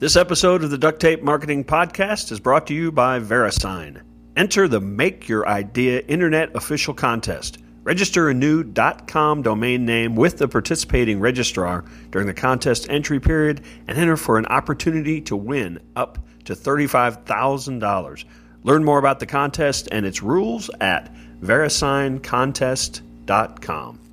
This 0.00 0.16
episode 0.16 0.64
of 0.64 0.72
the 0.72 0.78
Duct 0.78 0.98
Tape 0.98 1.22
Marketing 1.22 1.62
Podcast 1.62 2.32
is 2.32 2.40
brought 2.40 2.66
to 2.66 2.74
you 2.74 2.90
by 2.90 3.20
VeriSign. 3.20 4.02
Enter 4.36 4.66
the 4.66 4.80
Make 4.80 5.28
Your 5.28 5.46
Idea 5.46 6.00
Internet 6.00 6.56
Official 6.56 6.94
Contest. 6.94 7.58
Register 7.84 8.28
a 8.28 8.34
new 8.34 8.64
.com 9.06 9.42
domain 9.42 9.86
name 9.86 10.16
with 10.16 10.38
the 10.38 10.48
participating 10.48 11.20
registrar 11.20 11.84
during 12.10 12.26
the 12.26 12.34
contest 12.34 12.90
entry 12.90 13.20
period 13.20 13.60
and 13.86 13.96
enter 13.96 14.16
for 14.16 14.36
an 14.36 14.46
opportunity 14.46 15.20
to 15.20 15.36
win 15.36 15.78
up 15.94 16.18
to 16.44 16.54
$35,000. 16.54 18.24
Learn 18.64 18.82
more 18.82 18.98
about 18.98 19.20
the 19.20 19.26
contest 19.26 19.88
and 19.92 20.04
its 20.04 20.24
rules 20.24 20.70
at 20.80 21.14
verisigncontest.com. 21.40 24.03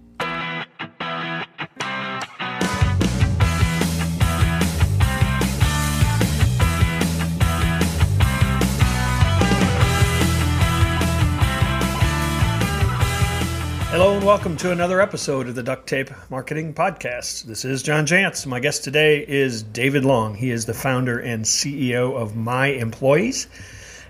Hello 14.01 14.15
and 14.15 14.25
welcome 14.25 14.57
to 14.57 14.71
another 14.71 14.99
episode 14.99 15.47
of 15.47 15.53
the 15.53 15.61
Duct 15.61 15.87
Tape 15.87 16.09
Marketing 16.31 16.73
Podcast. 16.73 17.43
This 17.43 17.63
is 17.63 17.83
John 17.83 18.07
Jantsch. 18.07 18.47
My 18.47 18.59
guest 18.59 18.83
today 18.83 19.23
is 19.27 19.61
David 19.61 20.05
Long. 20.05 20.33
He 20.33 20.49
is 20.49 20.65
the 20.65 20.73
founder 20.73 21.19
and 21.19 21.45
CEO 21.45 22.15
of 22.15 22.35
My 22.35 22.69
Employees 22.69 23.47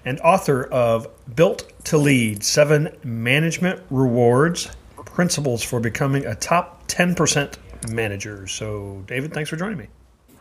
and 0.05 0.18
author 0.22 0.63
of 0.63 1.09
Built 1.35 1.70
to 1.84 1.98
Lead 1.98 2.41
Seven 2.41 2.88
Management 3.04 3.82
Rewards 3.90 4.70
Principles 4.96 5.62
for 5.62 5.82
Becoming 5.82 6.26
a 6.26 6.35
Top 6.35 6.88
10% 6.88 7.58
Manager. 7.91 8.48
So, 8.48 9.04
David, 9.08 9.34
thanks 9.34 9.49
for 9.49 9.58
joining 9.58 9.77
me. 9.77 9.88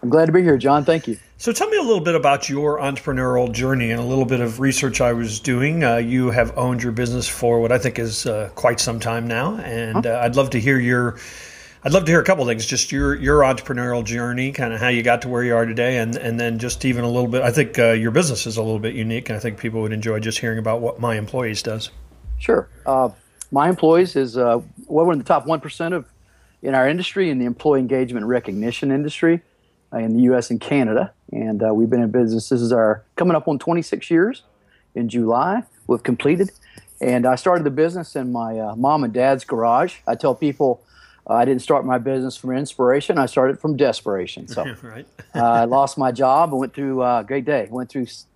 I'm 0.03 0.09
glad 0.09 0.27
to 0.27 0.33
be 0.33 0.43
here, 0.43 0.57
John. 0.57 0.85
Thank 0.85 1.07
you. 1.07 1.19
So, 1.37 1.53
tell 1.53 1.69
me 1.69 1.77
a 1.77 1.83
little 1.83 2.01
bit 2.01 2.15
about 2.15 2.49
your 2.49 2.79
entrepreneurial 2.79 3.53
journey 3.53 3.91
and 3.91 4.01
a 4.01 4.05
little 4.05 4.25
bit 4.25 4.41
of 4.41 4.61
research 4.61 5.01
I 5.01 5.13
was 5.13 5.41
doing. 5.41 5.85
Uh, 5.85 5.97
you 5.97 6.31
have 6.31 6.57
owned 6.57 6.83
your 6.83 6.93
business 6.93 7.29
for 7.29 7.61
what 7.61 7.73
I 7.73 7.79
think 7.79 7.99
is 7.99 8.27
uh, 8.27 8.51
quite 8.55 8.81
some 8.81 9.01
time 9.01 9.27
now, 9.27 9.57
and 9.57 10.07
uh, 10.07 10.21
I'd 10.23 10.37
love 10.37 10.51
to 10.51 10.61
hear 10.61 10.79
your. 10.79 11.19
I'd 11.83 11.93
love 11.93 12.05
to 12.05 12.13
hear 12.13 12.21
a 12.21 12.25
couple 12.25 12.45
things, 12.47 12.67
just 12.67 12.93
your 12.93 13.15
your 13.15 13.41
entrepreneurial 13.41 14.05
journey, 14.05 14.53
kind 14.53 14.73
of 14.73 14.81
how 14.81 14.89
you 14.89 15.03
got 15.03 15.23
to 15.23 15.29
where 15.29 15.43
you 15.43 15.55
are 15.55 15.67
today, 15.67 15.99
and 15.99 16.17
and 16.17 16.39
then 16.41 16.59
just 16.59 16.85
even 16.85 17.05
a 17.05 17.09
little 17.09 17.29
bit. 17.29 17.43
I 17.43 17.51
think 17.51 17.79
uh, 17.79 17.93
your 17.93 18.11
business 18.11 18.47
is 18.47 18.57
a 18.57 18.63
little 18.63 18.79
bit 18.79 18.95
unique, 18.95 19.29
and 19.29 19.37
I 19.37 19.41
think 19.41 19.59
people 19.59 19.83
would 19.83 19.93
enjoy 19.93 20.21
just 20.21 20.39
hearing 20.39 20.59
about 20.59 20.81
what 20.81 21.01
my 21.01 21.17
employees 21.17 21.63
does. 21.63 21.91
Sure, 22.39 22.69
uh, 22.87 23.11
my 23.51 23.69
employees 23.69 24.17
is 24.17 24.37
uh, 24.39 24.61
well, 24.87 25.07
we're 25.07 25.13
in 25.13 25.19
the 25.19 25.25
top 25.25 25.47
one 25.47 25.61
percent 25.61 25.95
of 25.95 26.07
in 26.63 26.75
our 26.75 26.89
industry 26.89 27.31
in 27.31 27.39
the 27.39 27.47
employee 27.47 27.81
engagement 27.81 28.27
recognition 28.27 28.91
industry. 28.91 29.43
Uh, 29.93 29.99
in 29.99 30.17
the 30.17 30.23
U.S. 30.25 30.51
and 30.51 30.61
Canada, 30.61 31.13
and 31.33 31.65
uh, 31.65 31.75
we've 31.75 31.91
been 31.91 32.01
in 32.01 32.13
business. 32.13 32.49
This 32.49 32.61
is 32.61 32.71
our 32.71 33.03
coming 33.17 33.35
up 33.35 33.49
on 33.49 33.59
26 33.59 34.09
years 34.09 34.45
in 34.95 35.09
July. 35.09 35.65
We've 35.89 36.03
completed, 36.03 36.53
and 37.01 37.27
I 37.27 37.35
started 37.35 37.65
the 37.65 37.73
business 37.73 38.15
in 38.15 38.31
my 38.31 38.57
uh, 38.57 38.77
mom 38.77 39.03
and 39.03 39.13
dad's 39.13 39.45
garage. 39.45 39.97
I 40.07 40.15
tell 40.15 40.37
people 40.37 40.81
uh, 41.29 41.35
I 41.35 41.45
didn't 41.45 41.63
start 41.63 41.85
my 41.85 41.99
business 41.99 42.37
from 42.37 42.57
inspiration. 42.57 43.19
I 43.19 43.27
started 43.27 43.59
from 43.59 43.77
desperation. 43.77 44.47
So 44.47 44.65
right. 44.83 45.09
uh, 45.35 45.43
I 45.43 45.65
lost 45.65 45.99
my 45.99 46.13
job 46.13 46.51
and 46.51 46.61
went 46.61 46.73
through 46.73 47.03
a 47.03 47.25
great 47.27 47.45
day. 47.45 47.67
Went 47.69 47.91
through 47.91 48.03
s- 48.03 48.27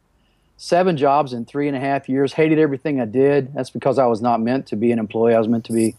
seven 0.57 0.97
jobs 0.97 1.33
in 1.33 1.45
three 1.45 1.69
and 1.69 1.77
a 1.77 1.81
half 1.81 2.09
years. 2.09 2.33
Hated 2.33 2.59
everything 2.59 3.01
I 3.01 3.05
did. 3.05 3.55
That's 3.55 3.71
because 3.71 3.97
I 3.97 4.07
was 4.07 4.21
not 4.21 4.41
meant 4.41 4.67
to 4.69 4.77
be 4.77 4.91
an 4.91 4.99
employee. 4.99 5.35
I 5.35 5.39
was 5.39 5.47
meant 5.47 5.67
to 5.67 5.73
be 5.73 5.95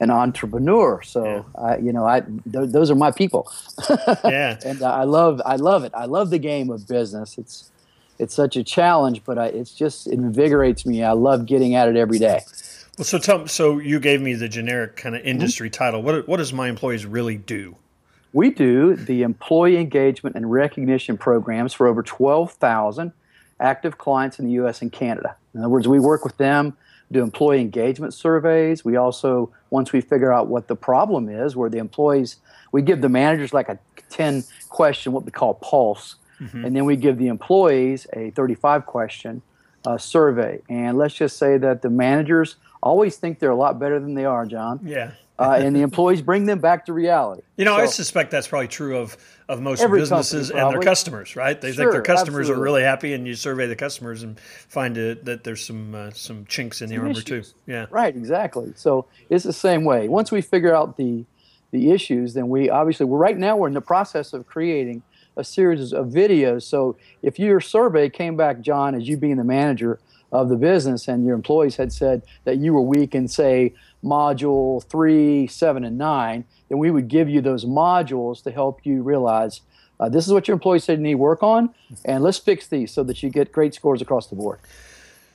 an 0.00 0.10
entrepreneur. 0.10 1.02
So 1.02 1.24
yeah. 1.24 1.42
I, 1.60 1.76
you 1.78 1.92
know, 1.92 2.06
I 2.06 2.20
th- 2.20 2.70
those 2.70 2.90
are 2.90 2.94
my 2.94 3.10
people. 3.10 3.50
yeah, 4.24 4.58
and 4.64 4.82
uh, 4.82 4.92
I 4.92 5.04
love 5.04 5.40
I 5.44 5.56
love 5.56 5.84
it. 5.84 5.92
I 5.94 6.06
love 6.06 6.30
the 6.30 6.38
game 6.38 6.70
of 6.70 6.86
business. 6.88 7.38
It's 7.38 7.70
it's 8.18 8.34
such 8.34 8.56
a 8.56 8.64
challenge, 8.64 9.22
but 9.24 9.38
I, 9.38 9.46
it's 9.46 9.74
just 9.74 10.06
it 10.06 10.14
invigorates 10.14 10.86
me. 10.86 11.02
I 11.02 11.12
love 11.12 11.46
getting 11.46 11.74
at 11.74 11.88
it 11.88 11.96
every 11.96 12.18
day. 12.18 12.40
Well, 12.98 13.04
so 13.04 13.18
tell 13.18 13.46
so 13.46 13.78
you 13.78 13.98
gave 14.00 14.20
me 14.20 14.34
the 14.34 14.48
generic 14.48 14.96
kind 14.96 15.14
of 15.14 15.20
mm-hmm. 15.20 15.30
industry 15.30 15.68
mm-hmm. 15.68 15.82
title. 15.82 16.02
What 16.02 16.28
what 16.28 16.36
does 16.38 16.52
my 16.52 16.68
employees 16.68 17.06
really 17.06 17.36
do? 17.36 17.76
We 18.32 18.50
do 18.50 18.96
the 18.96 19.22
employee 19.22 19.76
engagement 19.76 20.34
and 20.34 20.50
recognition 20.50 21.16
programs 21.16 21.72
for 21.72 21.86
over 21.86 22.02
twelve 22.02 22.52
thousand 22.52 23.12
active 23.60 23.98
clients 23.98 24.38
in 24.38 24.46
the 24.46 24.52
U.S. 24.52 24.82
and 24.82 24.92
Canada. 24.92 25.36
In 25.54 25.60
other 25.60 25.68
words, 25.68 25.86
we 25.86 26.00
work 26.00 26.24
with 26.24 26.36
them 26.36 26.76
do 27.12 27.22
employee 27.22 27.60
engagement 27.60 28.14
surveys. 28.14 28.84
We 28.84 28.96
also, 28.96 29.50
once 29.70 29.92
we 29.92 30.00
figure 30.00 30.32
out 30.32 30.48
what 30.48 30.68
the 30.68 30.76
problem 30.76 31.28
is, 31.28 31.56
where 31.56 31.70
the 31.70 31.78
employees, 31.78 32.36
we 32.72 32.82
give 32.82 33.00
the 33.00 33.08
managers 33.08 33.52
like 33.52 33.68
a 33.68 33.78
10 34.10 34.44
question, 34.68 35.12
what 35.12 35.24
we 35.24 35.30
call 35.30 35.54
pulse, 35.54 36.16
mm-hmm. 36.40 36.64
and 36.64 36.76
then 36.76 36.84
we 36.84 36.96
give 36.96 37.18
the 37.18 37.28
employees 37.28 38.06
a 38.12 38.30
35 38.30 38.86
question 38.86 39.42
uh, 39.86 39.98
survey. 39.98 40.60
And 40.68 40.96
let's 40.98 41.14
just 41.14 41.36
say 41.36 41.58
that 41.58 41.82
the 41.82 41.90
managers 41.90 42.56
always 42.82 43.16
think 43.16 43.38
they're 43.38 43.50
a 43.50 43.56
lot 43.56 43.78
better 43.78 44.00
than 44.00 44.14
they 44.14 44.24
are, 44.24 44.46
John. 44.46 44.80
Yeah 44.82 45.12
uh, 45.38 45.58
and 45.60 45.74
the 45.74 45.80
employees 45.80 46.22
bring 46.22 46.46
them 46.46 46.60
back 46.60 46.86
to 46.86 46.92
reality. 46.92 47.42
You 47.56 47.64
know, 47.64 47.76
so, 47.76 47.82
I 47.82 47.86
suspect 47.86 48.30
that's 48.30 48.48
probably 48.48 48.68
true 48.68 48.96
of, 48.98 49.16
of 49.48 49.60
most 49.60 49.86
businesses 49.90 50.50
and 50.50 50.72
their 50.72 50.80
customers, 50.80 51.36
right? 51.36 51.60
They 51.60 51.72
sure, 51.72 51.84
think 51.84 51.92
their 51.92 52.02
customers 52.02 52.46
absolutely. 52.46 52.60
are 52.60 52.64
really 52.64 52.82
happy, 52.82 53.12
and 53.12 53.26
you 53.26 53.34
survey 53.34 53.66
the 53.66 53.76
customers 53.76 54.22
and 54.22 54.40
find 54.40 54.96
it, 54.96 55.24
that 55.26 55.44
there's 55.44 55.64
some 55.64 55.94
uh, 55.94 56.10
some 56.10 56.46
chinks 56.46 56.80
in 56.80 56.88
the 56.88 56.96
some 56.96 57.02
armor 57.02 57.12
issues. 57.12 57.24
too. 57.24 57.54
Yeah, 57.66 57.86
right, 57.90 58.14
exactly. 58.14 58.72
So 58.76 59.06
it's 59.28 59.44
the 59.44 59.52
same 59.52 59.84
way. 59.84 60.08
Once 60.08 60.32
we 60.32 60.40
figure 60.40 60.74
out 60.74 60.96
the 60.96 61.24
the 61.70 61.90
issues, 61.90 62.34
then 62.34 62.48
we 62.48 62.70
obviously 62.70 63.06
we're 63.06 63.18
right 63.18 63.36
now 63.36 63.56
we're 63.56 63.68
in 63.68 63.74
the 63.74 63.80
process 63.80 64.32
of 64.32 64.46
creating 64.46 65.02
a 65.36 65.44
series 65.44 65.92
of 65.92 66.06
videos. 66.06 66.62
So 66.62 66.96
if 67.22 67.38
your 67.38 67.60
survey 67.60 68.08
came 68.08 68.36
back, 68.36 68.60
John, 68.60 68.94
as 68.94 69.08
you 69.08 69.16
being 69.16 69.36
the 69.36 69.44
manager 69.44 69.98
of 70.32 70.48
the 70.48 70.56
business, 70.56 71.08
and 71.08 71.24
your 71.24 71.34
employees 71.34 71.76
had 71.76 71.92
said 71.92 72.22
that 72.44 72.58
you 72.58 72.72
were 72.72 72.82
weak 72.82 73.14
in 73.14 73.28
say 73.28 73.74
module 74.02 74.84
three, 74.84 75.46
seven, 75.46 75.84
and 75.84 75.98
nine, 75.98 76.44
then 76.68 76.78
we 76.78 76.90
would 76.90 77.08
give 77.08 77.28
you 77.28 77.40
those 77.40 77.64
modules 77.64 78.42
to 78.44 78.50
help 78.50 78.80
you 78.84 79.02
realize 79.02 79.60
uh, 80.00 80.08
this 80.08 80.26
is 80.26 80.32
what 80.32 80.48
your 80.48 80.54
employees 80.54 80.84
said 80.84 80.98
you 80.98 81.04
need 81.04 81.14
work 81.16 81.42
on, 81.42 81.72
and 82.04 82.22
let's 82.22 82.38
fix 82.38 82.66
these 82.66 82.92
so 82.92 83.04
that 83.04 83.22
you 83.22 83.30
get 83.30 83.52
great 83.52 83.74
scores 83.74 84.02
across 84.02 84.26
the 84.26 84.36
board. 84.36 84.58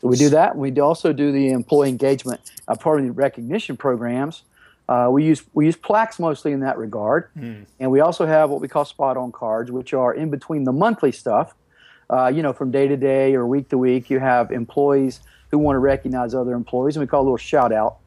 So 0.01 0.07
we 0.07 0.17
do 0.17 0.29
that. 0.29 0.55
We 0.55 0.77
also 0.79 1.13
do 1.13 1.31
the 1.31 1.51
employee 1.51 1.89
engagement 1.89 2.41
uh, 2.67 2.75
part 2.75 2.99
of 2.99 3.05
the 3.05 3.11
recognition 3.11 3.77
programs. 3.77 4.43
Uh, 4.87 5.07
we 5.11 5.23
use 5.23 5.43
we 5.53 5.65
use 5.65 5.75
plaques 5.75 6.19
mostly 6.19 6.51
in 6.51 6.61
that 6.61 6.77
regard, 6.77 7.29
mm. 7.37 7.65
and 7.79 7.91
we 7.91 7.99
also 7.99 8.25
have 8.25 8.49
what 8.49 8.59
we 8.59 8.67
call 8.67 8.85
spot 8.85 9.17
on 9.17 9.31
cards, 9.31 9.71
which 9.71 9.93
are 9.93 10.13
in 10.13 10.29
between 10.29 10.63
the 10.63 10.71
monthly 10.71 11.11
stuff. 11.11 11.53
Uh, 12.09 12.27
you 12.27 12.41
know, 12.41 12.51
from 12.51 12.71
day 12.71 12.87
to 12.87 12.97
day 12.97 13.35
or 13.35 13.45
week 13.45 13.69
to 13.69 13.77
week, 13.77 14.09
you 14.09 14.19
have 14.19 14.51
employees 14.51 15.19
who 15.51 15.59
want 15.59 15.75
to 15.75 15.79
recognize 15.79 16.33
other 16.33 16.53
employees, 16.53 16.95
and 16.95 17.01
we 17.01 17.07
call 17.07 17.21
a 17.21 17.23
little 17.23 17.37
shout 17.37 17.71
out 17.71 17.97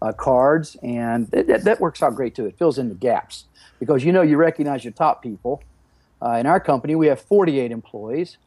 uh, 0.00 0.12
cards, 0.12 0.76
and 0.82 1.28
that, 1.30 1.64
that 1.64 1.80
works 1.80 2.02
out 2.02 2.14
great 2.14 2.34
too. 2.34 2.46
It 2.46 2.56
fills 2.58 2.78
in 2.78 2.88
the 2.88 2.94
gaps 2.94 3.44
because 3.78 4.04
you 4.04 4.12
know 4.12 4.22
you 4.22 4.36
recognize 4.36 4.84
your 4.84 4.92
top 4.92 5.22
people. 5.22 5.62
Uh, 6.20 6.32
in 6.32 6.46
our 6.46 6.60
company, 6.60 6.94
we 6.94 7.06
have 7.06 7.20
48 7.20 7.70
employees, 7.70 8.38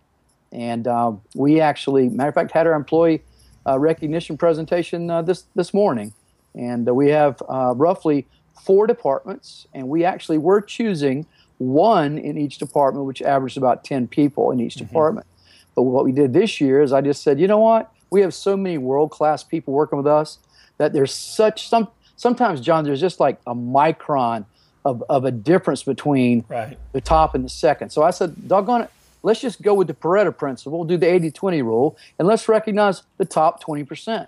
and 0.52 0.88
uh, 0.88 1.14
we 1.36 1.62
actually, 1.62 2.10
matter 2.10 2.30
of 2.30 2.36
fact, 2.36 2.52
had 2.52 2.68
our 2.68 2.74
employee 2.74 3.22
uh, 3.66 3.80
recognition 3.80 4.38
presentation 4.38 5.10
uh, 5.10 5.22
this 5.22 5.46
this 5.56 5.74
morning, 5.74 6.14
and 6.56 6.88
uh, 6.88 6.94
we 6.94 7.10
have 7.10 7.42
roughly 7.50 8.28
four 8.62 8.88
departments, 8.88 9.68
and 9.74 9.88
we 9.88 10.06
actually 10.06 10.38
were 10.38 10.62
choosing 10.62 11.26
one 11.58 12.18
in 12.18 12.38
each 12.38 12.58
department, 12.58 13.06
which 13.06 13.22
averaged 13.22 13.58
about 13.58 13.84
10 13.84 14.08
people 14.08 14.52
in 14.52 14.60
each 14.60 14.76
mm-hmm. 14.76 14.86
department. 14.86 15.28
But 15.76 15.84
what 15.84 16.04
we 16.04 16.12
did 16.12 16.34
this 16.34 16.60
year 16.60 16.82
is 16.82 16.92
I 16.92 17.02
just 17.02 17.24
said, 17.24 17.40
you 17.40 17.48
know 17.48 17.60
what? 17.60 17.92
We 18.10 18.22
have 18.22 18.34
so 18.34 18.58
many 18.58 18.78
world 18.78 19.12
class 19.12 19.44
people 19.44 19.74
working 19.74 19.98
with 19.98 20.08
us 20.08 20.40
that 20.82 20.94
there's 20.94 21.14
such 21.14 21.70
some 21.70 21.88
sometimes 22.16 22.60
John 22.60 22.84
there's 22.84 23.00
just 23.00 23.20
like 23.20 23.40
a 23.46 23.54
micron 23.54 24.46
of, 24.84 25.04
of 25.10 25.26
a 25.26 25.32
difference 25.32 25.84
between 25.84 26.44
right. 26.50 26.76
the 26.92 27.02
top 27.02 27.36
and 27.36 27.46
the 27.46 27.50
second. 27.50 27.92
So 27.92 28.02
I 28.02 28.10
said, 28.10 28.48
doggone 28.48 28.82
it, 28.82 28.90
let's 29.22 29.40
just 29.40 29.62
go 29.62 29.76
with 29.76 29.86
the 29.86 29.94
Pareto 29.94 30.36
principle, 30.36 30.84
do 30.84 30.98
the 30.98 31.06
80-20 31.06 31.64
rule, 31.64 31.98
and 32.18 32.28
let's 32.28 32.50
recognize 32.50 33.04
the 33.18 33.26
top 33.26 33.64
20%. 33.64 34.28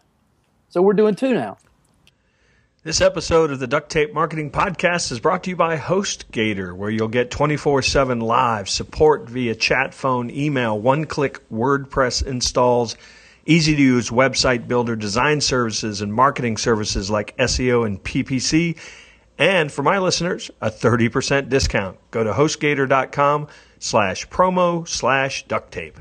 So 0.69 0.83
we're 0.83 0.93
doing 0.93 1.15
two 1.15 1.33
now. 1.33 1.57
This 2.83 3.01
episode 3.01 3.49
of 3.49 3.59
the 3.59 3.65
Duct 3.65 3.89
Tape 3.89 4.13
Marketing 4.13 4.51
Podcast 4.51 5.11
is 5.11 5.19
brought 5.19 5.45
to 5.45 5.49
you 5.49 5.55
by 5.55 5.77
HostGator, 5.77 6.75
where 6.75 6.91
you'll 6.91 7.07
get 7.07 7.31
24 7.31 7.81
7 7.81 8.19
live 8.19 8.69
support 8.69 9.27
via 9.27 9.55
chat, 9.55 9.95
phone, 9.95 10.29
email, 10.29 10.77
one 10.77 11.05
click 11.05 11.49
WordPress 11.49 12.23
installs 12.23 12.95
easy 13.45 13.75
to 13.75 13.81
use 13.81 14.09
website 14.09 14.67
builder 14.67 14.95
design 14.95 15.41
services 15.41 16.01
and 16.01 16.13
marketing 16.13 16.57
services 16.57 17.09
like 17.09 17.35
SEO 17.37 17.85
and 17.85 18.01
PPC. 18.03 18.77
And 19.37 19.71
for 19.71 19.83
my 19.83 19.97
listeners, 19.99 20.51
a 20.61 20.69
30% 20.69 21.49
discount. 21.49 21.97
Go 22.11 22.23
to 22.23 22.31
hostgator.com 22.31 23.47
slash 23.79 24.27
promo 24.29 24.87
slash 24.87 25.43
duct 25.47 25.71
tape. 25.71 25.99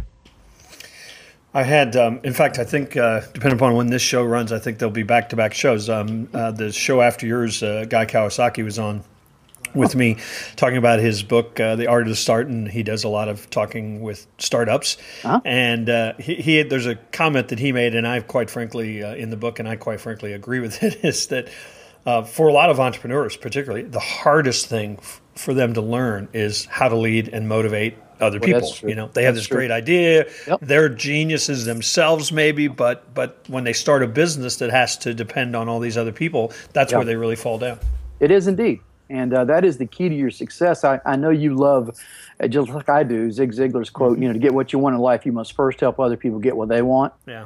I 1.55 1.65
had, 1.65 1.97
um, 1.97 2.21
in 2.25 2.33
fact, 2.33 2.59
I 2.59 2.65
think, 2.65 2.97
uh, 2.97 3.21
depending 3.35 3.59
upon 3.59 3.75
when 3.75 3.89
this 3.89 4.01
show 4.01 4.23
runs, 4.23 4.53
I 4.53 4.59
think 4.59 4.79
there'll 4.79 4.93
be 4.93 5.03
back 5.03 5.29
to 5.31 5.37
back 5.37 5.53
shows. 5.53 5.91
Um, 5.91 6.29
uh, 6.33 6.51
the 6.51 6.73
show 6.73 7.03
after 7.03 7.27
yours, 7.27 7.63
uh, 7.63 7.85
Guy 7.87 8.07
Kawasaki 8.07 8.65
was 8.65 8.79
on 8.79 9.05
with 9.75 9.95
me 9.95 10.17
talking 10.57 10.77
about 10.77 11.01
his 11.01 11.23
book, 11.23 11.59
uh, 11.59 11.77
The 11.77 11.87
Art 11.87 12.03
of 12.03 12.09
the 12.09 12.17
Start, 12.17 12.49
and 12.49 12.69
he 12.69 12.83
does 12.83 13.05
a 13.05 13.09
lot 13.09 13.29
of 13.29 13.49
talking 13.51 14.01
with 14.01 14.27
startups. 14.39 14.97
Uh-huh. 15.25 15.41
And 15.45 15.89
uh, 15.89 16.15
he, 16.19 16.35
he, 16.37 16.63
there's 16.63 16.87
a 16.87 16.97
comment 16.97 17.49
that 17.49 17.59
he 17.59 17.73
made, 17.73 17.95
and 17.95 18.07
I 18.07 18.21
quite 18.21 18.51
frankly 18.51 19.03
uh, 19.03 19.15
in 19.15 19.31
the 19.31 19.37
book, 19.37 19.59
and 19.59 19.69
I 19.69 19.77
quite 19.77 20.01
frankly 20.01 20.33
agree 20.33 20.61
with 20.61 20.83
it, 20.83 21.05
is 21.05 21.27
that 21.29 21.49
uh, 22.05 22.23
for 22.23 22.49
a 22.49 22.53
lot 22.53 22.71
of 22.71 22.81
entrepreneurs, 22.81 23.37
particularly, 23.37 23.85
the 23.85 24.01
hardest 24.01 24.67
thing 24.67 24.99
f- 24.99 25.21
for 25.35 25.55
them 25.55 25.75
to 25.75 25.81
learn 25.81 26.29
is 26.33 26.65
how 26.67 26.89
to 26.89 26.97
lead 26.97 27.29
and 27.29 27.49
motivate 27.49 27.97
other 28.21 28.39
well, 28.39 28.61
people. 28.61 28.89
You 28.89 28.95
know, 28.95 29.09
they 29.13 29.25
have 29.25 29.35
this 29.35 29.47
true. 29.47 29.59
great 29.59 29.71
idea. 29.71 30.27
Yep. 30.47 30.61
They're 30.63 30.89
geniuses 30.89 31.65
themselves, 31.65 32.33
maybe, 32.33 32.69
but 32.69 33.13
but 33.15 33.45
when 33.49 33.65
they 33.65 33.73
start 33.73 34.03
a 34.03 34.07
business 34.07 34.57
that 34.57 34.71
has 34.71 34.97
to 34.99 35.15
depend 35.15 35.55
on 35.55 35.69
all 35.69 35.81
these 35.81 35.97
other 35.97 36.13
people, 36.13 36.53
that's 36.73 36.93
yep. 36.93 36.99
where 36.99 37.07
they 37.07 37.17
really 37.17 37.37
fall 37.37 37.59
down. 37.59 37.79
It 38.21 38.31
is 38.31 38.47
indeed. 38.47 38.81
And 39.13 39.35
uh, 39.35 39.45
that 39.45 39.63
is 39.63 39.77
the 39.77 39.85
key 39.85 40.09
to 40.09 40.15
your 40.15 40.31
success. 40.31 40.85
I, 40.85 40.99
I 41.05 41.17
know 41.17 41.29
you 41.29 41.55
love, 41.55 41.91
uh, 42.41 42.49
just 42.49 42.71
like 42.71 42.89
I 42.89 43.03
do, 43.03 43.31
Zig 43.31 43.53
Ziglar's 43.53 43.91
quote, 43.91 44.19
you 44.19 44.27
know, 44.27 44.33
to 44.33 44.39
get 44.39 44.55
what 44.55 44.73
you 44.73 44.79
want 44.79 44.95
in 44.95 45.03
life, 45.03 45.27
you 45.27 45.33
must 45.33 45.53
first 45.53 45.81
help 45.81 46.01
other 46.01 46.17
people 46.17 46.39
get 46.39 46.57
what 46.57 46.71
they 46.71 46.81
want. 46.81 47.13
Yeah. 47.27 47.45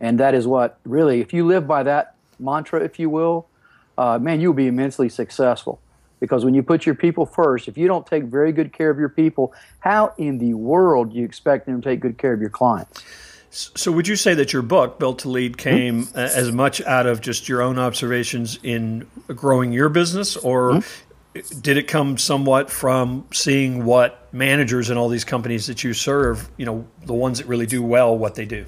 And 0.00 0.20
that 0.20 0.34
is 0.34 0.46
what, 0.46 0.78
really, 0.84 1.22
if 1.22 1.32
you 1.32 1.46
live 1.46 1.66
by 1.66 1.82
that 1.84 2.14
mantra, 2.38 2.84
if 2.84 2.98
you 2.98 3.08
will, 3.08 3.48
uh, 3.96 4.18
man, 4.18 4.42
you'll 4.42 4.52
be 4.52 4.66
immensely 4.66 5.08
successful. 5.08 5.80
Because 6.20 6.44
when 6.44 6.52
you 6.52 6.62
put 6.62 6.84
your 6.84 6.94
people 6.94 7.24
first, 7.24 7.68
if 7.68 7.78
you 7.78 7.88
don't 7.88 8.06
take 8.06 8.24
very 8.24 8.52
good 8.52 8.74
care 8.74 8.90
of 8.90 8.98
your 8.98 9.08
people, 9.08 9.54
how 9.80 10.12
in 10.18 10.36
the 10.36 10.52
world 10.52 11.12
do 11.12 11.18
you 11.18 11.24
expect 11.24 11.64
them 11.64 11.80
to 11.80 11.88
take 11.88 12.00
good 12.00 12.18
care 12.18 12.34
of 12.34 12.40
your 12.40 12.50
clients? 12.50 13.02
So, 13.50 13.90
would 13.92 14.06
you 14.06 14.16
say 14.16 14.34
that 14.34 14.52
your 14.52 14.62
book, 14.62 14.98
Built 14.98 15.20
to 15.20 15.28
Lead, 15.30 15.56
came 15.56 16.04
mm-hmm. 16.04 16.18
as 16.18 16.52
much 16.52 16.82
out 16.82 17.06
of 17.06 17.20
just 17.20 17.48
your 17.48 17.62
own 17.62 17.78
observations 17.78 18.58
in 18.62 19.06
growing 19.28 19.72
your 19.72 19.88
business, 19.88 20.36
or 20.36 20.72
mm-hmm. 20.72 21.60
did 21.60 21.78
it 21.78 21.84
come 21.84 22.18
somewhat 22.18 22.70
from 22.70 23.26
seeing 23.32 23.86
what 23.86 24.32
managers 24.34 24.90
in 24.90 24.98
all 24.98 25.08
these 25.08 25.24
companies 25.24 25.66
that 25.66 25.82
you 25.82 25.94
serve, 25.94 26.50
you 26.58 26.66
know, 26.66 26.86
the 27.06 27.14
ones 27.14 27.38
that 27.38 27.46
really 27.46 27.66
do 27.66 27.82
well, 27.82 28.16
what 28.16 28.34
they 28.34 28.44
do? 28.44 28.66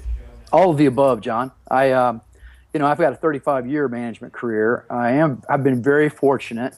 All 0.51 0.71
of 0.71 0.77
the 0.77 0.87
above, 0.87 1.21
John. 1.21 1.51
I, 1.69 1.91
um, 1.91 2.21
you 2.73 2.79
know, 2.79 2.87
I've 2.87 2.97
got 2.97 3.13
a 3.13 3.17
35 3.17 3.67
year 3.67 3.87
management 3.87 4.33
career. 4.33 4.85
I 4.89 5.11
am. 5.11 5.43
I've 5.47 5.63
been 5.63 5.83
very 5.83 6.09
fortunate. 6.09 6.75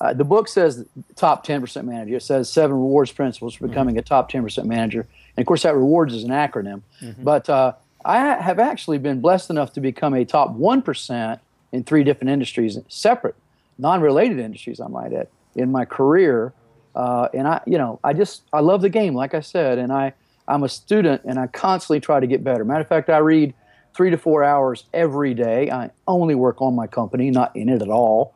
Uh, 0.00 0.12
the 0.12 0.24
book 0.24 0.48
says 0.48 0.84
top 1.16 1.46
10% 1.46 1.84
manager. 1.84 2.16
It 2.16 2.22
says 2.22 2.52
seven 2.52 2.76
rewards 2.76 3.10
principles 3.10 3.54
for 3.54 3.66
becoming 3.66 3.94
mm-hmm. 3.94 4.00
a 4.00 4.02
top 4.02 4.30
10% 4.30 4.64
manager. 4.64 5.08
And 5.38 5.44
of 5.44 5.46
course, 5.46 5.62
that 5.62 5.76
rewards 5.76 6.14
is 6.14 6.24
an 6.24 6.30
acronym. 6.30 6.82
Mm-hmm. 7.00 7.22
But 7.22 7.48
uh, 7.48 7.74
I 8.04 8.18
have 8.18 8.58
actually 8.58 8.98
been 8.98 9.20
blessed 9.20 9.50
enough 9.50 9.72
to 9.74 9.80
become 9.80 10.12
a 10.12 10.24
top 10.24 10.56
1% 10.56 11.38
in 11.70 11.84
three 11.84 12.02
different 12.02 12.30
industries, 12.30 12.76
separate, 12.88 13.36
non 13.78 14.00
related 14.00 14.40
industries, 14.40 14.80
I 14.80 14.88
might 14.88 15.12
add, 15.12 15.28
in 15.54 15.70
my 15.70 15.84
career. 15.84 16.52
Uh, 16.92 17.28
and 17.32 17.46
I, 17.46 17.60
you 17.66 17.78
know, 17.78 18.00
I 18.02 18.14
just, 18.14 18.42
I 18.52 18.58
love 18.58 18.82
the 18.82 18.88
game, 18.88 19.14
like 19.14 19.32
I 19.32 19.38
said, 19.38 19.78
and 19.78 19.92
I, 19.92 20.12
I'm 20.48 20.64
a 20.64 20.68
student 20.68 21.22
and 21.24 21.38
I 21.38 21.46
constantly 21.46 22.00
try 22.00 22.18
to 22.18 22.26
get 22.26 22.42
better. 22.42 22.64
Matter 22.64 22.80
of 22.80 22.88
fact, 22.88 23.08
I 23.08 23.18
read 23.18 23.54
three 23.94 24.10
to 24.10 24.18
four 24.18 24.42
hours 24.42 24.86
every 24.92 25.34
day. 25.34 25.70
I 25.70 25.90
only 26.08 26.34
work 26.34 26.60
on 26.60 26.74
my 26.74 26.88
company, 26.88 27.30
not 27.30 27.54
in 27.54 27.68
it 27.68 27.80
at 27.80 27.90
all 27.90 28.34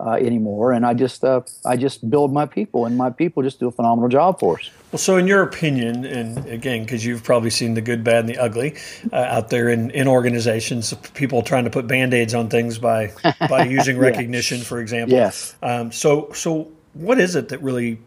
uh, 0.00 0.12
anymore. 0.12 0.72
And 0.72 0.84
I 0.84 0.94
just 0.94 1.24
uh, 1.24 1.42
I 1.64 1.76
just 1.76 2.08
build 2.08 2.32
my 2.32 2.46
people, 2.46 2.86
and 2.86 2.96
my 2.96 3.10
people 3.10 3.42
just 3.42 3.60
do 3.60 3.68
a 3.68 3.72
phenomenal 3.72 4.08
job 4.08 4.40
for 4.40 4.58
us. 4.58 4.70
Well, 4.92 4.98
so 4.98 5.16
in 5.16 5.26
your 5.26 5.42
opinion, 5.42 6.04
and 6.04 6.46
again, 6.46 6.84
because 6.84 7.04
you've 7.04 7.24
probably 7.24 7.50
seen 7.50 7.74
the 7.74 7.80
good, 7.80 8.04
bad, 8.04 8.20
and 8.20 8.28
the 8.28 8.38
ugly 8.38 8.76
uh, 9.12 9.16
out 9.16 9.50
there 9.50 9.68
in, 9.68 9.90
in 9.90 10.06
organizations, 10.06 10.94
people 11.14 11.42
trying 11.42 11.64
to 11.64 11.70
put 11.70 11.86
band 11.86 12.14
aids 12.14 12.34
on 12.34 12.48
things 12.48 12.78
by 12.78 13.12
by 13.48 13.64
using 13.68 13.98
recognition, 13.98 14.60
for 14.60 14.80
example. 14.80 15.16
Yes. 15.16 15.56
Um, 15.62 15.92
so 15.92 16.30
so 16.32 16.70
what 16.94 17.18
is 17.18 17.36
it 17.36 17.48
that 17.48 17.62
really 17.62 17.98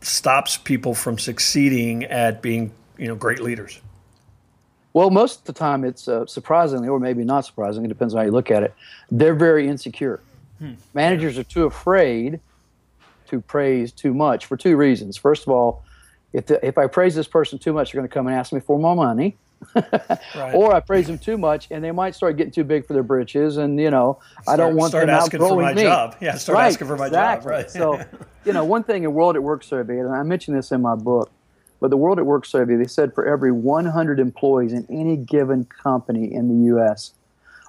stops 0.00 0.56
people 0.56 0.94
from 0.94 1.18
succeeding 1.18 2.04
at 2.04 2.42
being 2.42 2.72
you 2.96 3.08
know 3.08 3.14
great 3.14 3.40
leaders? 3.40 3.80
Well, 4.94 5.10
most 5.10 5.40
of 5.40 5.44
the 5.44 5.52
time, 5.52 5.84
it's 5.84 6.08
uh, 6.08 6.26
surprisingly, 6.26 6.88
or 6.88 6.98
maybe 6.98 7.22
not 7.22 7.44
surprisingly, 7.44 7.86
it 7.86 7.90
depends 7.90 8.14
on 8.14 8.18
how 8.18 8.24
you 8.24 8.32
look 8.32 8.50
at 8.50 8.62
it. 8.62 8.74
They're 9.10 9.34
very 9.34 9.68
insecure 9.68 10.20
Hmm. 10.58 10.74
Managers 10.94 11.38
are 11.38 11.44
too 11.44 11.64
afraid 11.64 12.40
to 13.28 13.40
praise 13.40 13.92
too 13.92 14.14
much 14.14 14.46
for 14.46 14.56
two 14.56 14.76
reasons. 14.76 15.16
First 15.16 15.42
of 15.42 15.50
all, 15.50 15.84
if, 16.32 16.46
the, 16.46 16.64
if 16.66 16.78
I 16.78 16.86
praise 16.86 17.14
this 17.14 17.28
person 17.28 17.58
too 17.58 17.72
much, 17.72 17.92
they're 17.92 18.00
going 18.00 18.08
to 18.08 18.12
come 18.12 18.26
and 18.26 18.36
ask 18.36 18.52
me 18.52 18.60
for 18.60 18.78
more 18.78 18.96
money. 18.96 19.36
right. 19.74 20.54
Or 20.54 20.72
I 20.72 20.80
praise 20.80 21.08
them 21.08 21.18
too 21.18 21.36
much, 21.36 21.68
and 21.70 21.82
they 21.82 21.90
might 21.90 22.14
start 22.14 22.36
getting 22.36 22.52
too 22.52 22.64
big 22.64 22.86
for 22.86 22.92
their 22.92 23.02
britches, 23.02 23.56
and 23.56 23.78
you 23.80 23.90
know 23.90 24.20
start, 24.42 24.46
I 24.46 24.56
don't 24.56 24.76
want 24.76 24.90
start 24.90 25.06
them 25.06 25.16
asking 25.16 25.40
for 25.40 25.60
my 25.60 25.74
me. 25.74 25.82
job. 25.82 26.16
Yeah, 26.20 26.36
start 26.36 26.58
right, 26.58 26.66
asking 26.66 26.86
for 26.86 26.96
my 26.96 27.06
exactly. 27.06 27.44
job. 27.44 27.50
Right. 27.50 27.70
so, 27.70 28.00
you 28.44 28.52
know, 28.52 28.64
one 28.64 28.84
thing 28.84 29.02
in 29.02 29.10
WorldatWork 29.10 29.64
survey, 29.64 29.98
and 29.98 30.14
I 30.14 30.22
mentioned 30.22 30.56
this 30.56 30.70
in 30.70 30.80
my 30.80 30.94
book, 30.94 31.30
but 31.80 31.90
the 31.90 31.98
WorldatWork 31.98 32.46
survey, 32.46 32.76
they 32.76 32.86
said 32.86 33.14
for 33.14 33.26
every 33.26 33.50
100 33.50 34.20
employees 34.20 34.72
in 34.72 34.86
any 34.90 35.16
given 35.16 35.64
company 35.64 36.32
in 36.32 36.48
the 36.48 36.66
U.S., 36.66 37.14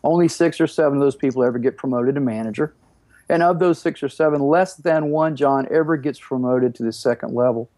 only 0.03 0.27
six 0.27 0.61
or 0.61 0.67
seven 0.67 0.97
of 0.97 1.01
those 1.01 1.15
people 1.15 1.43
ever 1.43 1.59
get 1.59 1.77
promoted 1.77 2.15
to 2.15 2.21
manager. 2.21 2.73
And 3.29 3.43
of 3.43 3.59
those 3.59 3.79
six 3.79 4.01
or 4.01 4.09
seven, 4.09 4.41
less 4.41 4.75
than 4.75 5.09
one 5.09 5.35
John 5.35 5.67
ever 5.69 5.97
gets 5.97 6.19
promoted 6.19 6.73
to 6.75 6.83
the 6.83 6.91
second 6.91 7.35
level. 7.35 7.69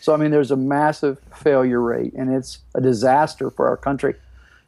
So 0.00 0.14
I 0.14 0.16
mean, 0.16 0.30
there's 0.30 0.50
a 0.50 0.56
massive 0.56 1.20
failure 1.36 1.80
rate, 1.80 2.14
and 2.14 2.32
it's 2.34 2.60
a 2.74 2.80
disaster 2.80 3.50
for 3.50 3.68
our 3.68 3.76
country. 3.76 4.14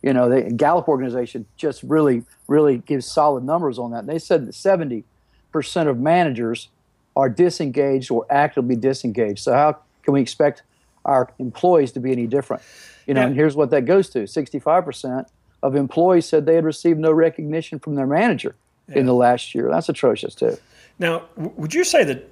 You 0.02 0.12
know, 0.12 0.28
the 0.28 0.52
Gallup 0.52 0.88
organization 0.88 1.46
just 1.56 1.82
really, 1.82 2.24
really 2.48 2.78
gives 2.78 3.06
solid 3.06 3.42
numbers 3.42 3.78
on 3.78 3.92
that. 3.92 4.06
They 4.06 4.18
said 4.18 4.46
that 4.46 4.54
70 4.54 5.04
percent 5.50 5.88
of 5.88 5.98
managers 5.98 6.68
are 7.16 7.28
disengaged 7.28 8.10
or 8.10 8.26
actively 8.30 8.76
disengaged. 8.76 9.40
So 9.40 9.52
how 9.52 9.78
can 10.02 10.14
we 10.14 10.20
expect 10.20 10.62
our 11.04 11.32
employees 11.38 11.92
to 11.92 12.00
be 12.00 12.12
any 12.12 12.26
different? 12.26 12.62
You 13.06 13.14
know, 13.14 13.22
yeah. 13.22 13.26
and 13.28 13.36
here's 13.36 13.56
what 13.56 13.70
that 13.70 13.82
goes 13.82 14.10
to: 14.10 14.26
65 14.26 14.84
percent 14.84 15.28
of 15.62 15.76
employees 15.76 16.26
said 16.26 16.46
they 16.46 16.54
had 16.54 16.64
received 16.64 16.98
no 16.98 17.12
recognition 17.12 17.78
from 17.78 17.94
their 17.94 18.06
manager 18.06 18.54
yeah. 18.88 18.98
in 18.98 19.06
the 19.06 19.14
last 19.14 19.54
year. 19.54 19.68
That's 19.70 19.88
atrocious 19.88 20.34
too. 20.34 20.56
Now, 20.98 21.24
would 21.36 21.74
you 21.74 21.84
say 21.84 22.04
that? 22.04 22.28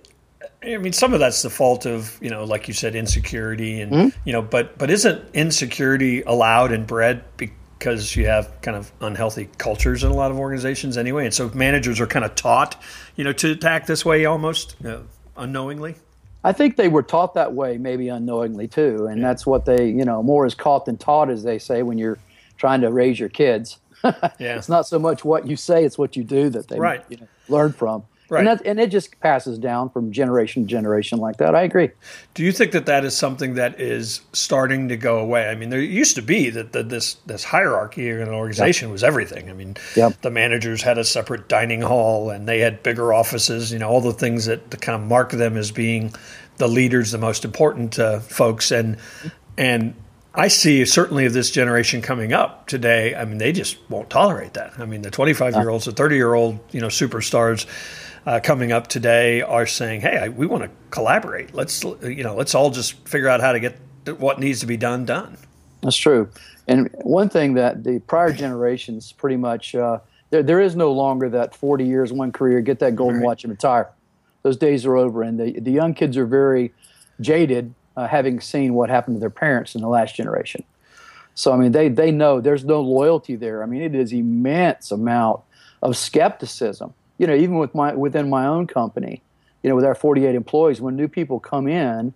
I 0.62 0.76
mean, 0.76 0.92
some 0.92 1.14
of 1.14 1.20
that's 1.20 1.42
the 1.42 1.50
fault 1.50 1.86
of 1.86 2.18
you 2.20 2.30
know, 2.30 2.44
like 2.44 2.68
you 2.68 2.74
said, 2.74 2.94
insecurity, 2.94 3.80
and 3.80 3.92
mm-hmm. 3.92 4.20
you 4.24 4.32
know, 4.32 4.42
but 4.42 4.78
but 4.78 4.90
isn't 4.90 5.24
insecurity 5.34 6.22
allowed 6.22 6.72
and 6.72 6.86
bred 6.86 7.24
because 7.36 8.14
you 8.14 8.26
have 8.26 8.60
kind 8.60 8.76
of 8.76 8.92
unhealthy 9.00 9.48
cultures 9.58 10.04
in 10.04 10.10
a 10.10 10.14
lot 10.14 10.30
of 10.30 10.38
organizations 10.38 10.96
anyway, 10.98 11.24
and 11.24 11.34
so 11.34 11.50
managers 11.50 12.00
are 12.00 12.06
kind 12.06 12.24
of 12.24 12.34
taught, 12.34 12.80
you 13.16 13.24
know, 13.24 13.32
to 13.32 13.58
act 13.62 13.86
this 13.86 14.04
way 14.04 14.24
almost 14.26 14.76
uh, 14.84 15.00
unknowingly. 15.36 15.94
I 16.42 16.52
think 16.52 16.76
they 16.76 16.88
were 16.88 17.02
taught 17.02 17.34
that 17.34 17.52
way, 17.52 17.76
maybe 17.76 18.08
unknowingly 18.08 18.68
too, 18.68 19.06
and 19.06 19.20
yeah. 19.20 19.28
that's 19.28 19.46
what 19.46 19.66
they, 19.66 19.88
you 19.88 20.04
know, 20.04 20.22
more 20.22 20.46
is 20.46 20.54
caught 20.54 20.86
than 20.86 20.96
taught, 20.96 21.30
as 21.30 21.42
they 21.42 21.58
say 21.58 21.82
when 21.82 21.98
you're 21.98 22.18
trying 22.60 22.82
to 22.82 22.92
raise 22.92 23.18
your 23.18 23.30
kids. 23.30 23.78
yeah. 24.04 24.56
It's 24.56 24.68
not 24.68 24.86
so 24.86 24.98
much 24.98 25.24
what 25.24 25.46
you 25.46 25.56
say; 25.56 25.84
it's 25.84 25.98
what 25.98 26.14
you 26.14 26.22
do 26.22 26.50
that 26.50 26.68
they 26.68 26.78
right. 26.78 27.04
you 27.08 27.16
know, 27.16 27.26
learn 27.48 27.72
from. 27.72 28.04
Right. 28.28 28.46
And, 28.46 28.46
that, 28.46 28.64
and 28.64 28.78
it 28.78 28.92
just 28.92 29.18
passes 29.18 29.58
down 29.58 29.90
from 29.90 30.12
generation 30.12 30.62
to 30.62 30.68
generation 30.68 31.18
like 31.18 31.38
that. 31.38 31.56
I 31.56 31.62
agree. 31.62 31.90
Do 32.34 32.44
you 32.44 32.52
think 32.52 32.70
that 32.72 32.86
that 32.86 33.04
is 33.04 33.16
something 33.16 33.54
that 33.54 33.80
is 33.80 34.20
starting 34.32 34.88
to 34.88 34.96
go 34.96 35.18
away? 35.18 35.48
I 35.48 35.56
mean, 35.56 35.70
there 35.70 35.80
used 35.80 36.14
to 36.14 36.22
be 36.22 36.48
that 36.50 36.72
the, 36.72 36.84
this 36.84 37.14
this 37.26 37.42
hierarchy 37.42 38.08
in 38.08 38.20
an 38.20 38.28
organization 38.28 38.88
yep. 38.88 38.92
was 38.92 39.02
everything. 39.02 39.50
I 39.50 39.52
mean, 39.52 39.76
yep. 39.96 40.20
the 40.20 40.30
managers 40.30 40.80
had 40.80 40.96
a 40.96 41.02
separate 41.02 41.48
dining 41.48 41.82
hall 41.82 42.30
and 42.30 42.46
they 42.46 42.60
had 42.60 42.84
bigger 42.84 43.12
offices. 43.12 43.72
You 43.72 43.80
know, 43.80 43.88
all 43.88 44.00
the 44.00 44.12
things 44.12 44.44
that 44.44 44.80
kind 44.80 45.02
of 45.02 45.08
mark 45.08 45.32
them 45.32 45.56
as 45.56 45.72
being 45.72 46.14
the 46.58 46.68
leaders, 46.68 47.10
the 47.10 47.18
most 47.18 47.44
important 47.44 47.98
uh, 47.98 48.20
folks, 48.20 48.70
and 48.70 48.96
and 49.58 49.92
I 50.34 50.48
see 50.48 50.84
certainly 50.84 51.26
of 51.26 51.32
this 51.32 51.50
generation 51.50 52.02
coming 52.02 52.32
up 52.32 52.66
today. 52.68 53.14
I 53.14 53.24
mean, 53.24 53.38
they 53.38 53.52
just 53.52 53.78
won't 53.90 54.10
tolerate 54.10 54.54
that. 54.54 54.78
I 54.78 54.84
mean, 54.84 55.02
the 55.02 55.10
25 55.10 55.54
year 55.54 55.68
olds, 55.68 55.86
the 55.86 55.92
30 55.92 56.16
year 56.16 56.34
old, 56.34 56.60
you 56.70 56.80
know, 56.80 56.86
superstars 56.86 57.66
uh, 58.26 58.38
coming 58.42 58.70
up 58.70 58.86
today 58.86 59.42
are 59.42 59.66
saying, 59.66 60.02
"Hey, 60.02 60.18
I, 60.18 60.28
we 60.28 60.46
want 60.46 60.64
to 60.64 60.70
collaborate. 60.90 61.54
Let's, 61.54 61.82
you 62.02 62.22
know, 62.22 62.36
let's 62.36 62.54
all 62.54 62.70
just 62.70 63.08
figure 63.08 63.28
out 63.28 63.40
how 63.40 63.52
to 63.52 63.60
get 63.60 63.76
what 64.18 64.38
needs 64.38 64.60
to 64.60 64.66
be 64.66 64.76
done 64.76 65.04
done." 65.04 65.36
That's 65.82 65.96
true. 65.96 66.28
And 66.68 66.90
one 67.02 67.28
thing 67.28 67.54
that 67.54 67.82
the 67.82 67.98
prior 68.00 68.32
generations 68.32 69.12
pretty 69.12 69.36
much 69.36 69.74
uh, 69.74 69.98
there, 70.28 70.42
there 70.42 70.60
is 70.60 70.76
no 70.76 70.92
longer 70.92 71.28
that 71.30 71.56
40 71.56 71.84
years, 71.84 72.12
one 72.12 72.30
career, 72.30 72.60
get 72.60 72.78
that 72.80 72.94
golden 72.94 73.16
right. 73.16 73.26
watch 73.26 73.44
and 73.44 73.50
retire. 73.50 73.90
Those 74.42 74.56
days 74.56 74.86
are 74.86 74.96
over, 74.96 75.22
and 75.22 75.40
the 75.40 75.58
the 75.58 75.72
young 75.72 75.94
kids 75.94 76.16
are 76.16 76.26
very 76.26 76.72
jaded 77.20 77.74
uh, 78.00 78.06
having 78.06 78.40
seen 78.40 78.72
what 78.72 78.88
happened 78.88 79.16
to 79.16 79.20
their 79.20 79.28
parents 79.28 79.74
in 79.74 79.82
the 79.82 79.88
last 79.88 80.14
generation. 80.14 80.64
So 81.34 81.52
I 81.52 81.56
mean, 81.56 81.72
they 81.72 81.88
they 81.88 82.10
know 82.10 82.40
there's 82.40 82.64
no 82.64 82.80
loyalty 82.80 83.36
there. 83.36 83.62
I 83.62 83.66
mean, 83.66 83.82
it 83.82 83.94
is 83.94 84.12
immense 84.12 84.90
amount 84.90 85.40
of 85.82 85.96
skepticism. 85.96 86.94
You 87.18 87.26
know, 87.26 87.34
even 87.34 87.58
with 87.58 87.74
my 87.74 87.94
within 87.94 88.30
my 88.30 88.46
own 88.46 88.66
company, 88.66 89.20
you 89.62 89.68
know, 89.68 89.76
with 89.76 89.84
our 89.84 89.94
48 89.94 90.34
employees, 90.34 90.80
when 90.80 90.96
new 90.96 91.08
people 91.08 91.38
come 91.40 91.68
in, 91.68 92.14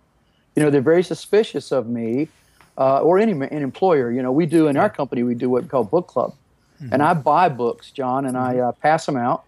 you 0.55 0.63
know, 0.63 0.71
they're 0.71 0.81
very 0.81 1.03
suspicious 1.03 1.71
of 1.71 1.87
me 1.87 2.29
uh, 2.77 3.01
or 3.01 3.19
any 3.19 3.33
an 3.33 3.61
employer. 3.61 4.11
You 4.11 4.23
know, 4.23 4.31
we 4.31 4.47
do 4.47 4.67
in 4.67 4.77
our 4.77 4.89
company 4.89 5.21
we 5.21 5.35
do 5.35 5.49
what 5.49 5.63
we 5.63 5.69
call 5.69 5.83
book 5.83 6.07
club, 6.07 6.33
mm-hmm. 6.81 6.93
and 6.93 7.03
I 7.03 7.13
buy 7.13 7.49
books, 7.49 7.91
John, 7.91 8.25
and 8.25 8.35
I 8.35 8.57
uh, 8.57 8.71
pass 8.71 9.05
them 9.05 9.17
out, 9.17 9.43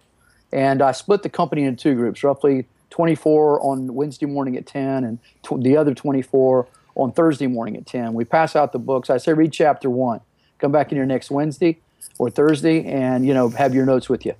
and 0.51 0.83
I 0.83 0.91
split 0.91 1.23
the 1.23 1.29
company 1.29 1.63
into 1.63 1.81
two 1.81 1.95
groups, 1.95 2.23
roughly 2.23 2.67
24 2.89 3.61
on 3.61 3.93
Wednesday 3.93 4.25
morning 4.25 4.55
at 4.57 4.65
10 4.65 5.03
and 5.03 5.19
tw- 5.43 5.61
the 5.61 5.77
other 5.77 5.93
24 5.93 6.67
on 6.95 7.11
Thursday 7.11 7.47
morning 7.47 7.77
at 7.77 7.85
10. 7.85 8.13
We 8.13 8.25
pass 8.25 8.55
out 8.55 8.71
the 8.71 8.79
books. 8.79 9.09
I 9.09 9.17
say 9.17 9.33
read 9.33 9.53
chapter 9.53 9.89
one. 9.89 10.21
Come 10.59 10.71
back 10.71 10.91
in 10.91 10.97
here 10.97 11.05
next 11.05 11.29
Wednesday 11.29 11.79
or 12.17 12.29
Thursday 12.29 12.85
and, 12.85 13.25
you 13.25 13.33
know, 13.33 13.49
have 13.49 13.73
your 13.75 13.85
notes 13.85 14.09
with 14.09 14.25
you. 14.25 14.33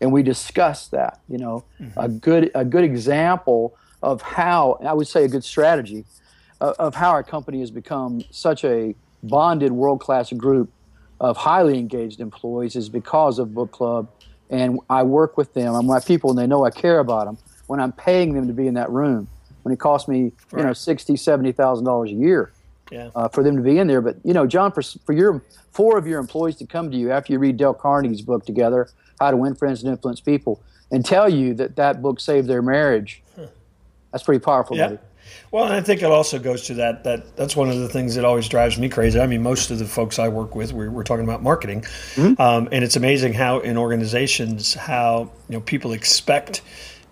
And 0.00 0.12
we 0.12 0.22
discuss 0.22 0.88
that, 0.88 1.20
you 1.28 1.38
know, 1.38 1.64
mm-hmm. 1.80 1.98
a 1.98 2.08
good 2.08 2.50
a 2.54 2.64
good 2.64 2.84
example 2.84 3.74
of 4.02 4.20
how 4.20 4.78
I 4.84 4.92
would 4.92 5.06
say 5.06 5.24
a 5.24 5.28
good 5.28 5.44
strategy 5.44 6.04
uh, 6.60 6.74
of 6.78 6.94
how 6.94 7.10
our 7.10 7.22
company 7.22 7.60
has 7.60 7.70
become 7.70 8.22
such 8.30 8.64
a 8.64 8.94
bonded 9.22 9.72
world 9.72 10.00
class 10.00 10.30
group 10.32 10.70
of 11.20 11.38
highly 11.38 11.78
engaged 11.78 12.20
employees 12.20 12.76
is 12.76 12.90
because 12.90 13.38
of 13.38 13.54
book 13.54 13.72
club 13.72 14.10
and 14.50 14.78
I 14.90 15.02
work 15.02 15.36
with 15.36 15.54
them. 15.54 15.74
I'm 15.74 15.86
my 15.86 16.00
people, 16.00 16.30
and 16.30 16.38
they 16.38 16.46
know 16.46 16.64
I 16.64 16.70
care 16.70 16.98
about 16.98 17.26
them. 17.26 17.38
When 17.66 17.80
I'm 17.80 17.92
paying 17.92 18.34
them 18.34 18.46
to 18.46 18.52
be 18.52 18.66
in 18.66 18.74
that 18.74 18.90
room, 18.90 19.28
when 19.62 19.72
it 19.72 19.80
costs 19.80 20.08
me, 20.08 20.32
right. 20.50 20.60
you 20.60 20.66
know, 20.66 20.72
sixty, 20.72 21.16
seventy 21.16 21.52
thousand 21.52 21.84
dollars 21.84 22.10
a 22.10 22.14
year, 22.14 22.52
yeah. 22.90 23.10
uh, 23.14 23.28
for 23.28 23.42
them 23.42 23.56
to 23.56 23.62
be 23.62 23.78
in 23.78 23.86
there. 23.86 24.00
But 24.00 24.16
you 24.24 24.34
know, 24.34 24.46
John, 24.46 24.72
for 24.72 24.82
for 24.82 25.12
your 25.12 25.42
four 25.72 25.98
of 25.98 26.06
your 26.06 26.20
employees 26.20 26.56
to 26.56 26.66
come 26.66 26.90
to 26.90 26.96
you 26.96 27.10
after 27.10 27.32
you 27.32 27.38
read 27.38 27.56
Dale 27.56 27.74
Carnegie's 27.74 28.22
book 28.22 28.44
together, 28.44 28.88
How 29.20 29.30
to 29.30 29.36
Win 29.36 29.54
Friends 29.54 29.82
and 29.82 29.90
Influence 29.90 30.20
People, 30.20 30.62
and 30.90 31.04
tell 31.04 31.28
you 31.28 31.54
that 31.54 31.76
that 31.76 32.02
book 32.02 32.20
saved 32.20 32.46
their 32.46 32.62
marriage, 32.62 33.22
huh. 33.36 33.46
that's 34.12 34.24
pretty 34.24 34.42
powerful. 34.42 34.76
Yeah. 34.76 34.96
Well, 35.50 35.64
and 35.64 35.72
I 35.72 35.80
think 35.80 36.02
it 36.02 36.10
also 36.10 36.38
goes 36.38 36.66
to 36.66 36.74
that 36.74 37.04
that 37.04 37.36
that's 37.36 37.56
one 37.56 37.70
of 37.70 37.78
the 37.78 37.88
things 37.88 38.14
that 38.16 38.24
always 38.24 38.48
drives 38.48 38.78
me 38.78 38.88
crazy. 38.88 39.18
I 39.20 39.26
mean, 39.26 39.42
most 39.42 39.70
of 39.70 39.78
the 39.78 39.86
folks 39.86 40.18
I 40.18 40.28
work 40.28 40.54
with, 40.54 40.72
we're, 40.72 40.90
we're 40.90 41.04
talking 41.04 41.24
about 41.24 41.42
marketing, 41.42 41.82
mm-hmm. 42.14 42.40
um, 42.40 42.68
and 42.72 42.84
it's 42.84 42.96
amazing 42.96 43.32
how 43.32 43.60
in 43.60 43.76
organizations 43.76 44.74
how 44.74 45.30
you 45.48 45.56
know 45.56 45.60
people 45.60 45.92
expect 45.92 46.62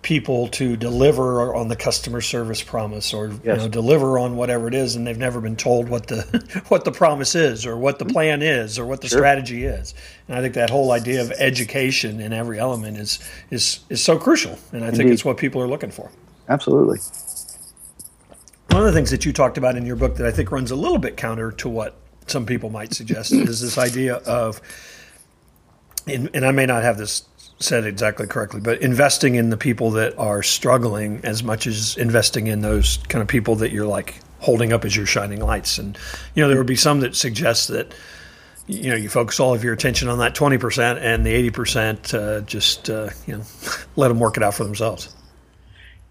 people 0.03 0.47
to 0.49 0.75
deliver 0.75 1.55
on 1.55 1.69
the 1.69 1.75
customer 1.75 2.21
service 2.21 2.61
promise 2.61 3.13
or 3.13 3.27
yes. 3.27 3.39
you 3.43 3.53
know 3.55 3.67
deliver 3.67 4.19
on 4.19 4.35
whatever 4.35 4.67
it 4.67 4.73
is 4.73 4.95
and 4.95 5.07
they've 5.07 5.17
never 5.17 5.41
been 5.41 5.55
told 5.55 5.89
what 5.89 6.07
the 6.07 6.61
what 6.67 6.85
the 6.85 6.91
promise 6.91 7.35
is 7.35 7.65
or 7.65 7.77
what 7.77 7.97
the 7.97 8.05
mm-hmm. 8.05 8.13
plan 8.13 8.41
is 8.41 8.77
or 8.77 8.85
what 8.85 9.01
the 9.01 9.07
sure. 9.07 9.19
strategy 9.19 9.63
is 9.63 9.95
and 10.27 10.37
i 10.37 10.41
think 10.41 10.53
that 10.53 10.69
whole 10.69 10.91
idea 10.91 11.21
of 11.21 11.31
education 11.31 12.19
in 12.19 12.33
every 12.33 12.59
element 12.59 12.97
is 12.97 13.19
is 13.49 13.79
is 13.89 14.03
so 14.03 14.17
crucial 14.19 14.59
and 14.73 14.83
i 14.83 14.87
Indeed. 14.87 14.97
think 14.97 15.11
it's 15.11 15.25
what 15.25 15.37
people 15.37 15.61
are 15.61 15.67
looking 15.67 15.91
for 15.91 16.11
absolutely 16.49 16.99
one 18.73 18.81
of 18.81 18.87
the 18.87 18.93
things 18.93 19.11
that 19.11 19.23
you 19.23 19.31
talked 19.31 19.57
about 19.59 19.75
in 19.75 19.85
your 19.85 19.95
book 19.95 20.15
that 20.15 20.25
I 20.25 20.31
think 20.31 20.51
runs 20.51 20.71
a 20.71 20.75
little 20.75 20.97
bit 20.97 21.15
counter 21.15 21.51
to 21.51 21.69
what 21.69 21.95
some 22.25 22.45
people 22.45 22.71
might 22.71 22.91
suggest 22.91 23.31
is 23.31 23.61
this 23.61 23.77
idea 23.77 24.15
of, 24.15 24.61
and, 26.07 26.27
and 26.33 26.43
I 26.43 26.51
may 26.51 26.65
not 26.65 26.81
have 26.81 26.97
this 26.97 27.23
said 27.59 27.85
exactly 27.85 28.27
correctly, 28.27 28.59
but 28.59 28.81
investing 28.81 29.35
in 29.35 29.49
the 29.49 29.57
people 29.57 29.91
that 29.91 30.17
are 30.17 30.43
struggling 30.43 31.21
as 31.23 31.43
much 31.43 31.67
as 31.67 31.95
investing 31.97 32.47
in 32.47 32.61
those 32.61 32.97
kind 33.09 33.21
of 33.21 33.27
people 33.27 33.55
that 33.55 33.71
you're 33.71 33.87
like 33.87 34.19
holding 34.39 34.73
up 34.73 34.83
as 34.83 34.95
your 34.95 35.05
shining 35.05 35.39
lights. 35.39 35.77
And, 35.77 35.97
you 36.35 36.43
know, 36.43 36.49
there 36.49 36.57
would 36.57 36.67
be 36.67 36.75
some 36.75 36.99
that 36.99 37.15
suggest 37.15 37.69
that, 37.69 37.93
you 38.67 38.89
know, 38.89 38.95
you 38.95 39.07
focus 39.09 39.39
all 39.39 39.53
of 39.53 39.63
your 39.63 39.73
attention 39.73 40.09
on 40.09 40.19
that 40.19 40.35
20% 40.35 40.97
and 41.01 41.25
the 41.25 41.49
80% 41.49 42.13
uh, 42.13 42.41
just, 42.41 42.89
uh, 42.89 43.09
you 43.25 43.37
know, 43.37 43.43
let 43.95 44.09
them 44.09 44.19
work 44.19 44.37
it 44.37 44.43
out 44.43 44.53
for 44.53 44.63
themselves 44.63 45.13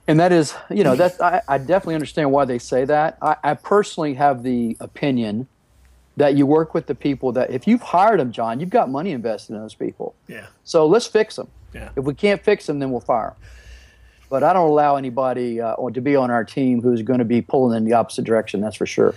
and 0.09 0.19
that 0.21 0.33
is, 0.33 0.55
you 0.71 0.85
know, 0.85 0.97
that 0.97 1.21
I, 1.23 1.43
I, 1.49 1.59
definitely 1.59 1.95
understand 1.95 2.33
why 2.33 2.45
they 2.45 2.59
say 2.59 2.85
that. 2.85 3.19
I, 3.23 3.37
I, 3.43 3.55
personally 3.55 4.15
have 4.15 4.43
the 4.43 4.77
opinion 4.81 5.47
that 6.17 6.35
you 6.35 6.47
work 6.47 6.75
with 6.75 6.87
the 6.87 6.95
people 6.95 7.33
that 7.33 7.51
if 7.51 7.67
you've 7.67 7.83
hired 7.83 8.21
them, 8.21 8.33
John, 8.33 8.61
you've 8.61 8.71
got 8.71 8.91
money 8.91 9.13
invested 9.13 9.55
in 9.55 9.61
those 9.61 9.75
people. 9.75 10.15
Yeah. 10.29 10.47
So 10.65 10.87
let's 10.87 11.07
fix 11.07 11.37
them. 11.37 11.49
Yeah. 11.73 11.91
If 11.97 12.05
we 12.05 12.15
can't 12.15 12.43
fix 12.43 12.67
them, 12.67 12.79
then 12.79 12.91
we'll 12.91 13.01
fire 13.01 13.29
them. 13.31 13.49
But 14.29 14.43
I 14.43 14.53
don't 14.53 14.69
allow 14.69 14.97
anybody 14.97 15.61
uh, 15.61 15.77
to 15.77 16.01
be 16.01 16.17
on 16.17 16.31
our 16.31 16.45
team 16.45 16.81
who's 16.81 17.03
going 17.03 17.19
to 17.19 17.25
be 17.25 17.43
pulling 17.43 17.77
in 17.77 17.85
the 17.85 17.95
opposite 17.95 18.25
direction. 18.25 18.61
That's 18.61 18.77
for 18.77 18.87
sure. 18.87 19.15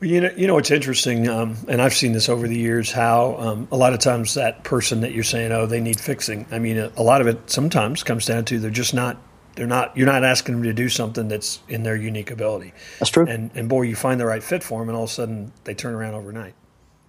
Well, 0.00 0.10
you 0.10 0.20
know, 0.20 0.30
you 0.36 0.46
know, 0.46 0.58
it's 0.58 0.70
interesting, 0.70 1.28
um, 1.28 1.56
and 1.68 1.80
I've 1.80 1.94
seen 1.94 2.12
this 2.12 2.28
over 2.28 2.48
the 2.48 2.56
years. 2.56 2.90
How 2.90 3.36
um, 3.38 3.68
a 3.70 3.76
lot 3.76 3.92
of 3.92 4.00
times 4.00 4.34
that 4.34 4.64
person 4.64 5.02
that 5.02 5.12
you're 5.12 5.22
saying, 5.22 5.52
oh, 5.52 5.66
they 5.66 5.80
need 5.80 6.00
fixing. 6.00 6.46
I 6.50 6.58
mean, 6.58 6.78
a, 6.78 6.90
a 6.96 7.02
lot 7.02 7.20
of 7.20 7.26
it 7.26 7.48
sometimes 7.48 8.02
comes 8.02 8.26
down 8.26 8.44
to 8.46 8.58
they're 8.58 8.70
just 8.70 8.94
not 8.94 9.16
they're 9.56 9.66
not. 9.66 9.96
You're 9.96 10.06
not 10.06 10.24
asking 10.24 10.56
them 10.56 10.64
to 10.64 10.72
do 10.72 10.88
something 10.88 11.28
that's 11.28 11.60
in 11.68 11.82
their 11.82 11.96
unique 11.96 12.30
ability. 12.30 12.72
That's 12.98 13.10
true. 13.10 13.26
And 13.26 13.50
and 13.54 13.68
boy, 13.68 13.82
you 13.82 13.96
find 13.96 14.20
the 14.20 14.26
right 14.26 14.42
fit 14.42 14.62
for 14.62 14.80
them, 14.80 14.88
and 14.88 14.96
all 14.96 15.04
of 15.04 15.10
a 15.10 15.12
sudden 15.12 15.52
they 15.64 15.74
turn 15.74 15.94
around 15.94 16.14
overnight. 16.14 16.54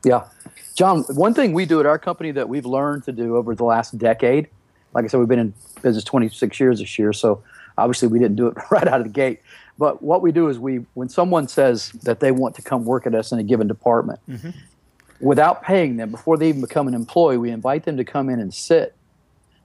Yeah, 0.03 0.27
John. 0.75 1.03
One 1.09 1.33
thing 1.33 1.53
we 1.53 1.65
do 1.65 1.79
at 1.79 1.85
our 1.85 1.97
company 1.97 2.31
that 2.31 2.47
we've 2.47 2.65
learned 2.65 3.03
to 3.05 3.11
do 3.11 3.35
over 3.35 3.55
the 3.55 3.63
last 3.63 3.97
decade, 3.97 4.47
like 4.93 5.05
I 5.05 5.07
said, 5.07 5.19
we've 5.19 5.29
been 5.29 5.39
in 5.39 5.53
business 5.81 6.03
26 6.03 6.59
years 6.59 6.79
this 6.79 6.99
year, 6.99 7.13
so 7.13 7.43
obviously 7.77 8.07
we 8.07 8.19
didn't 8.19 8.35
do 8.35 8.47
it 8.47 8.57
right 8.71 8.87
out 8.87 9.01
of 9.01 9.07
the 9.07 9.13
gate. 9.13 9.41
But 9.77 10.01
what 10.01 10.21
we 10.21 10.31
do 10.31 10.47
is 10.47 10.57
we, 10.57 10.85
when 10.93 11.09
someone 11.09 11.47
says 11.47 11.91
that 12.03 12.21
they 12.21 12.31
want 12.31 12.55
to 12.55 12.61
come 12.61 12.85
work 12.85 13.05
at 13.05 13.13
us 13.13 13.31
in 13.31 13.39
a 13.39 13.43
given 13.43 13.67
department, 13.67 14.19
mm-hmm. 14.29 14.51
without 15.19 15.63
paying 15.63 15.97
them 15.97 16.11
before 16.11 16.37
they 16.37 16.47
even 16.47 16.61
become 16.61 16.87
an 16.87 16.93
employee, 16.93 17.37
we 17.37 17.51
invite 17.51 17.83
them 17.83 17.97
to 17.97 18.05
come 18.05 18.29
in 18.29 18.39
and 18.39 18.53
sit 18.53 18.94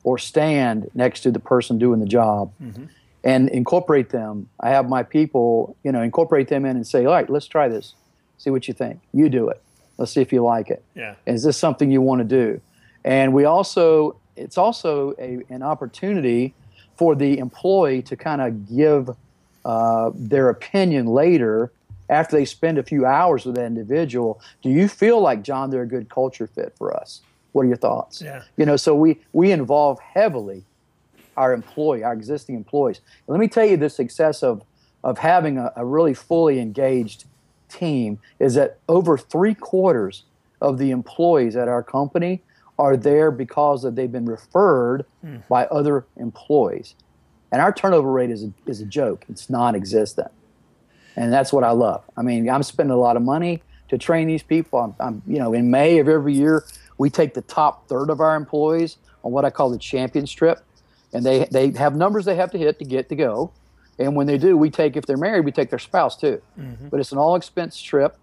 or 0.05 0.19
stand 0.19 0.91
next 0.95 1.21
to 1.21 1.31
the 1.31 1.41
person 1.41 1.79
doing 1.79 2.01
the 2.01 2.07
job 2.07 2.53
mm-hmm. 2.63 2.85
and 3.25 3.49
incorporate 3.51 4.11
them. 4.11 4.49
I 4.61 4.71
have 4.71 4.89
my 4.89 5.03
people, 5.03 5.77
you 5.85 5.93
know, 5.93 6.03
incorporate 6.03 6.49
them 6.49 6.65
in 6.65 6.77
and 6.77 6.87
say, 6.87 7.05
all 7.05 7.13
right, 7.13 7.29
let's 7.29 7.47
try 7.47 7.69
this. 7.69 7.95
See 8.39 8.51
what 8.51 8.69
you 8.69 8.75
think. 8.75 9.01
You 9.13 9.29
do 9.29 9.49
it. 9.49 9.61
Let's 9.99 10.13
see 10.13 10.23
if 10.23 10.33
you 10.33 10.43
like 10.43 10.71
it. 10.71 10.83
Yeah. 10.95 11.17
Is 11.27 11.43
this 11.43 11.59
something 11.59 11.91
you 11.91 12.01
want 12.01 12.21
to 12.21 12.25
do? 12.25 12.61
And 13.05 13.35
we 13.35 13.45
also, 13.45 14.17
it's 14.37 14.57
also 14.57 15.15
a, 15.19 15.41
an 15.51 15.63
opportunity 15.63 16.55
for 16.97 17.15
the 17.15 17.39
employee 17.39 18.03
to 18.03 18.17
kind 18.17 18.41
of 18.41 18.75
give 18.75 19.11
uh, 19.65 20.11
their 20.15 20.49
opinion 20.49 21.07
later 21.07 21.71
after 22.09 22.37
they 22.37 22.45
spend 22.45 22.79
a 22.79 22.83
few 22.83 23.05
hours 23.07 23.45
with 23.45 23.57
that 23.57 23.67
individual. 23.67 24.41
Do 24.63 24.71
you 24.71 24.89
feel 24.89 25.21
like, 25.21 25.43
John, 25.43 25.71
they're 25.71 25.83
a 25.83 25.87
good 25.87 26.09
culture 26.09 26.47
fit 26.47 26.75
for 26.77 26.97
us? 26.97 27.21
What 27.53 27.63
are 27.63 27.69
your 27.69 27.77
thoughts? 27.77 28.23
Yeah. 28.23 28.43
You 28.57 28.67
know, 28.67 28.77
so 28.77 28.95
we 28.95 29.21
we 29.33 29.53
involve 29.53 29.99
heavily 30.01 30.65
our 31.37 31.53
employee, 31.53 32.05
our 32.05 32.13
existing 32.13 32.55
employees. 32.55 33.01
And 33.27 33.35
let 33.35 33.41
me 33.41 33.49
tell 33.49 33.65
you 33.65 33.77
the 33.77 33.91
success 33.91 34.43
of 34.43 34.63
of 35.03 35.19
having 35.19 35.59
a, 35.59 35.73
a 35.77 35.85
really 35.85 36.15
fully 36.15 36.61
engaged 36.61 37.25
team 37.69 38.19
is 38.39 38.55
that 38.55 38.79
over 38.89 39.17
three 39.17 39.55
quarters 39.55 40.25
of 40.61 40.79
the 40.79 40.91
employees 40.91 41.57
at 41.57 41.69
our 41.69 41.83
company 41.83 42.43
are 42.79 42.97
there 42.97 43.31
because 43.31 43.85
of 43.85 43.95
they've 43.95 44.13
been 44.13 44.27
referred 44.27 45.05
mm. 45.25 45.47
by 45.49 45.67
other 45.67 46.07
employees. 46.17 46.95
And 47.53 47.61
our 47.61 47.73
turnover 47.73 48.11
rate 48.11 48.31
is 48.31 48.45
a, 48.45 48.53
is 48.67 48.81
a 48.81 48.87
joke. 48.87 49.25
It's 49.29 49.51
non-existent. 49.51 50.31
And 51.17 51.33
that's 51.33 51.53
what 51.53 51.65
I 51.65 51.73
love. 51.73 52.05
I 52.17 52.23
mean, 52.23 52.49
I'm 52.49 52.63
spending 52.63 52.93
a 52.93 52.99
lot 52.99 53.17
of 53.17 53.23
money 53.23 53.63
to 53.89 53.99
train 53.99 54.29
these 54.29 54.43
people. 54.43 54.79
I'm, 54.79 54.95
I'm 55.01 55.23
you 55.27 55.39
know, 55.39 55.53
in 55.53 55.71
May 55.71 55.99
of 55.99 56.09
every 56.09 56.33
year, 56.33 56.65
we 57.01 57.09
take 57.09 57.33
the 57.33 57.41
top 57.41 57.89
third 57.89 58.11
of 58.11 58.21
our 58.21 58.37
employees 58.37 58.99
on 59.25 59.33
what 59.33 59.47
I 59.47 59.51
call 59.51 59.71
the 59.71 59.79
champion 59.79 60.27
trip, 60.27 60.61
and 61.15 61.25
they 61.25 61.47
they 61.51 61.71
have 61.71 61.97
numbers 61.97 62.27
they 62.27 62.37
have 62.37 62.51
to 62.51 62.59
hit 62.59 62.79
to 62.79 62.85
get 62.85 63.09
to 63.09 63.17
go. 63.17 63.53
And 63.99 64.15
when 64.15 64.27
they 64.27 64.37
do, 64.37 64.55
we 64.55 64.69
take 64.69 64.99
if 64.99 65.07
they're 65.07 65.17
married, 65.17 65.47
we 65.47 65.51
take 65.51 65.71
their 65.71 65.79
spouse 65.79 66.15
too. 66.15 66.43
Mm-hmm. 66.59 66.89
But 66.89 67.01
it's 67.01 67.11
an 67.11 67.17
all 67.17 67.37
expense 67.37 67.81
trip, 67.81 68.19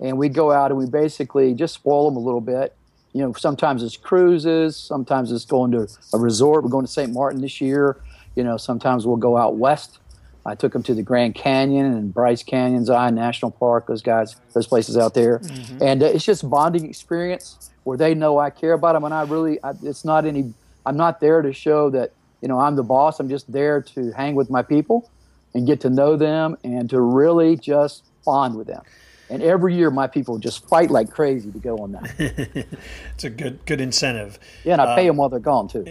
and 0.00 0.18
we 0.18 0.28
go 0.28 0.50
out 0.50 0.72
and 0.72 0.78
we 0.78 0.86
basically 0.86 1.54
just 1.54 1.74
spoil 1.74 2.10
them 2.10 2.16
a 2.16 2.20
little 2.20 2.40
bit. 2.40 2.74
You 3.12 3.22
know, 3.22 3.32
sometimes 3.32 3.84
it's 3.84 3.96
cruises, 3.96 4.76
sometimes 4.76 5.30
it's 5.30 5.44
going 5.44 5.70
to 5.70 5.86
a 6.12 6.18
resort. 6.18 6.64
We're 6.64 6.70
going 6.70 6.84
to 6.84 6.90
St. 6.90 7.12
Martin 7.12 7.40
this 7.40 7.60
year. 7.60 8.02
You 8.34 8.42
know, 8.42 8.56
sometimes 8.56 9.06
we'll 9.06 9.18
go 9.18 9.36
out 9.36 9.54
west. 9.54 10.00
I 10.46 10.54
took 10.54 10.72
them 10.72 10.82
to 10.84 10.94
the 10.94 11.02
Grand 11.02 11.34
Canyon 11.34 11.86
and 11.86 12.14
Bryce 12.14 12.42
Canyon, 12.42 12.84
Zion 12.84 13.14
National 13.14 13.50
Park. 13.50 13.88
Those 13.88 14.02
guys, 14.02 14.36
those 14.54 14.66
places 14.66 14.96
out 14.96 15.14
there, 15.14 15.40
mm-hmm. 15.40 15.82
and 15.82 16.02
uh, 16.02 16.06
it's 16.06 16.24
just 16.24 16.48
bonding 16.48 16.88
experience 16.88 17.70
where 17.84 17.98
they 17.98 18.14
know 18.14 18.38
I 18.38 18.50
care 18.50 18.72
about 18.72 18.94
them, 18.94 19.04
and 19.04 19.12
I 19.12 19.22
really, 19.22 19.62
I, 19.62 19.72
it's 19.82 20.04
not 20.04 20.24
any. 20.24 20.54
I'm 20.84 20.96
not 20.96 21.20
there 21.20 21.42
to 21.42 21.52
show 21.52 21.90
that 21.90 22.12
you 22.40 22.48
know 22.48 22.60
I'm 22.60 22.76
the 22.76 22.84
boss. 22.84 23.18
I'm 23.18 23.28
just 23.28 23.50
there 23.50 23.82
to 23.82 24.12
hang 24.12 24.36
with 24.36 24.48
my 24.48 24.62
people 24.62 25.10
and 25.52 25.66
get 25.66 25.80
to 25.80 25.90
know 25.90 26.16
them 26.16 26.56
and 26.62 26.88
to 26.90 27.00
really 27.00 27.56
just 27.56 28.04
bond 28.24 28.56
with 28.56 28.66
them. 28.66 28.82
And 29.28 29.42
every 29.42 29.74
year, 29.74 29.90
my 29.90 30.06
people 30.06 30.38
just 30.38 30.68
fight 30.68 30.90
like 30.90 31.10
crazy 31.10 31.50
to 31.50 31.58
go 31.58 31.78
on 31.78 31.92
that. 31.92 32.14
it's 33.14 33.24
a 33.24 33.30
good 33.30 33.64
good 33.66 33.80
incentive. 33.80 34.38
Yeah, 34.64 34.74
and 34.74 34.82
I 34.82 34.94
pay 34.94 35.06
uh, 35.06 35.10
them 35.10 35.16
while 35.16 35.28
they're 35.28 35.40
gone 35.40 35.66
too. 35.66 35.86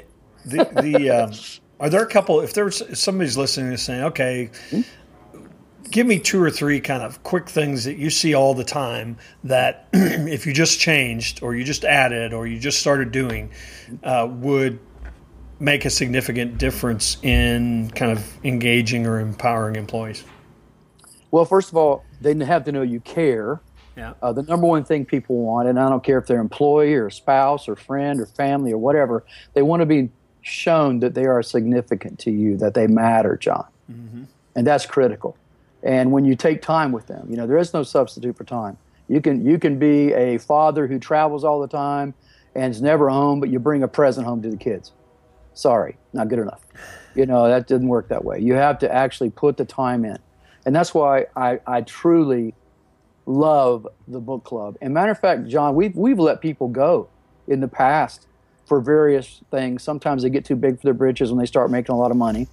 the 0.45 0.63
the 0.81 1.09
um, 1.09 1.33
are 1.79 1.89
there 1.89 2.03
a 2.03 2.07
couple? 2.07 2.41
If 2.41 2.53
there's 2.53 2.81
if 2.81 2.97
somebody's 2.97 3.37
listening 3.37 3.69
and 3.69 3.79
saying, 3.79 4.03
okay. 4.03 4.49
Hmm? 4.69 4.81
give 5.91 6.07
me 6.07 6.19
two 6.19 6.41
or 6.41 6.49
three 6.49 6.79
kind 6.79 7.03
of 7.03 7.21
quick 7.23 7.47
things 7.47 7.83
that 7.83 7.97
you 7.97 8.09
see 8.09 8.33
all 8.33 8.53
the 8.53 8.63
time 8.63 9.17
that 9.43 9.87
if 9.93 10.45
you 10.45 10.53
just 10.53 10.79
changed 10.79 11.41
or 11.43 11.55
you 11.55 11.63
just 11.63 11.85
added 11.85 12.33
or 12.33 12.47
you 12.47 12.59
just 12.59 12.79
started 12.79 13.11
doing 13.11 13.51
uh, 14.03 14.27
would 14.29 14.79
make 15.59 15.85
a 15.85 15.89
significant 15.89 16.57
difference 16.57 17.17
in 17.23 17.89
kind 17.91 18.11
of 18.11 18.37
engaging 18.43 19.05
or 19.05 19.19
empowering 19.19 19.75
employees? 19.75 20.23
Well, 21.31 21.45
first 21.45 21.69
of 21.69 21.77
all, 21.77 22.03
they 22.21 22.35
have 22.45 22.65
to 22.65 22.71
know 22.71 22.81
you 22.81 22.99
care. 22.99 23.61
Yeah. 23.95 24.13
Uh, 24.21 24.33
the 24.33 24.43
number 24.43 24.67
one 24.67 24.83
thing 24.83 25.05
people 25.05 25.37
want, 25.37 25.69
and 25.69 25.79
I 25.79 25.87
don't 25.87 26.03
care 26.03 26.17
if 26.17 26.27
they're 26.27 26.41
employee 26.41 26.93
or 26.93 27.09
spouse 27.09 27.69
or 27.69 27.77
friend 27.77 28.19
or 28.19 28.25
family 28.25 28.73
or 28.73 28.77
whatever, 28.77 29.25
they 29.53 29.61
want 29.61 29.81
to 29.81 29.85
be 29.85 30.09
shown 30.45 30.99
that 30.99 31.15
they 31.15 31.25
are 31.25 31.41
significant 31.41 32.19
to 32.19 32.29
you, 32.29 32.55
that 32.55 32.75
they 32.75 32.85
matter, 32.85 33.35
John. 33.35 33.65
Mm-hmm. 33.91 34.23
And 34.55 34.67
that's 34.67 34.85
critical. 34.85 35.35
And 35.81 36.11
when 36.11 36.23
you 36.23 36.35
take 36.35 36.61
time 36.61 36.91
with 36.91 37.07
them, 37.07 37.27
you 37.29 37.35
know, 37.35 37.47
there 37.47 37.57
is 37.57 37.73
no 37.73 37.81
substitute 37.81 38.37
for 38.37 38.43
time. 38.43 38.77
You 39.07 39.21
can 39.21 39.45
you 39.45 39.59
can 39.59 39.77
be 39.79 40.13
a 40.13 40.37
father 40.37 40.87
who 40.87 40.99
travels 40.99 41.43
all 41.43 41.59
the 41.59 41.67
time 41.67 42.13
and 42.55 42.71
is 42.71 42.81
never 42.81 43.09
home, 43.09 43.39
but 43.39 43.49
you 43.49 43.59
bring 43.59 43.83
a 43.83 43.87
present 43.87 44.25
home 44.25 44.41
to 44.43 44.49
the 44.49 44.57
kids. 44.57 44.91
Sorry, 45.53 45.97
not 46.13 46.27
good 46.27 46.39
enough. 46.39 46.61
You 47.15 47.25
know, 47.25 47.47
that 47.47 47.67
didn't 47.67 47.87
work 47.87 48.09
that 48.09 48.23
way. 48.23 48.39
You 48.39 48.53
have 48.53 48.79
to 48.79 48.93
actually 48.93 49.31
put 49.31 49.57
the 49.57 49.65
time 49.65 50.05
in. 50.05 50.17
And 50.65 50.75
that's 50.75 50.93
why 50.93 51.25
I, 51.35 51.59
I 51.65 51.81
truly 51.81 52.53
love 53.25 53.87
the 54.07 54.19
book 54.19 54.43
club. 54.43 54.77
And 54.81 54.93
matter 54.93 55.11
of 55.11 55.19
fact, 55.19 55.47
John, 55.47 55.75
we've 55.75 55.95
we've 55.95 56.19
let 56.19 56.41
people 56.41 56.67
go 56.67 57.09
in 57.47 57.61
the 57.61 57.67
past 57.67 58.27
for 58.65 58.81
various 58.81 59.41
things. 59.51 59.83
Sometimes 59.83 60.23
they 60.23 60.29
get 60.29 60.45
too 60.45 60.55
big 60.55 60.77
for 60.77 60.87
their 60.87 60.93
britches 60.93 61.31
when 61.31 61.39
they 61.39 61.45
start 61.45 61.71
making 61.71 61.93
a 61.93 61.97
lot 61.97 62.11
of 62.11 62.17
money. 62.17 62.47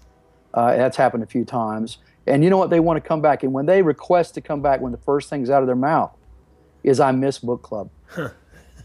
Uh, 0.54 0.76
that's 0.76 0.97
happened 0.97 1.23
a 1.23 1.26
few 1.26 1.45
times. 1.45 1.99
And 2.26 2.45
you 2.45 2.50
know 2.50 2.59
what? 2.59 2.71
They 2.71 2.81
want 2.81 3.02
to 3.02 3.07
come 3.07 3.21
back. 3.21 3.42
And 3.42 3.52
when 3.52 3.66
they 3.66 3.83
request 3.83 4.35
to 4.35 4.40
come 4.40 4.61
back, 4.61 4.81
when 4.81 4.92
the 4.92 4.99
first 4.99 5.31
thing's 5.31 5.50
out 5.50 5.62
of 5.62 5.66
their 5.66 5.76
mouth 5.76 6.12
is, 6.85 7.00
I 7.00 7.11
miss 7.12 7.38
book 7.38 7.62
club. 7.62 7.90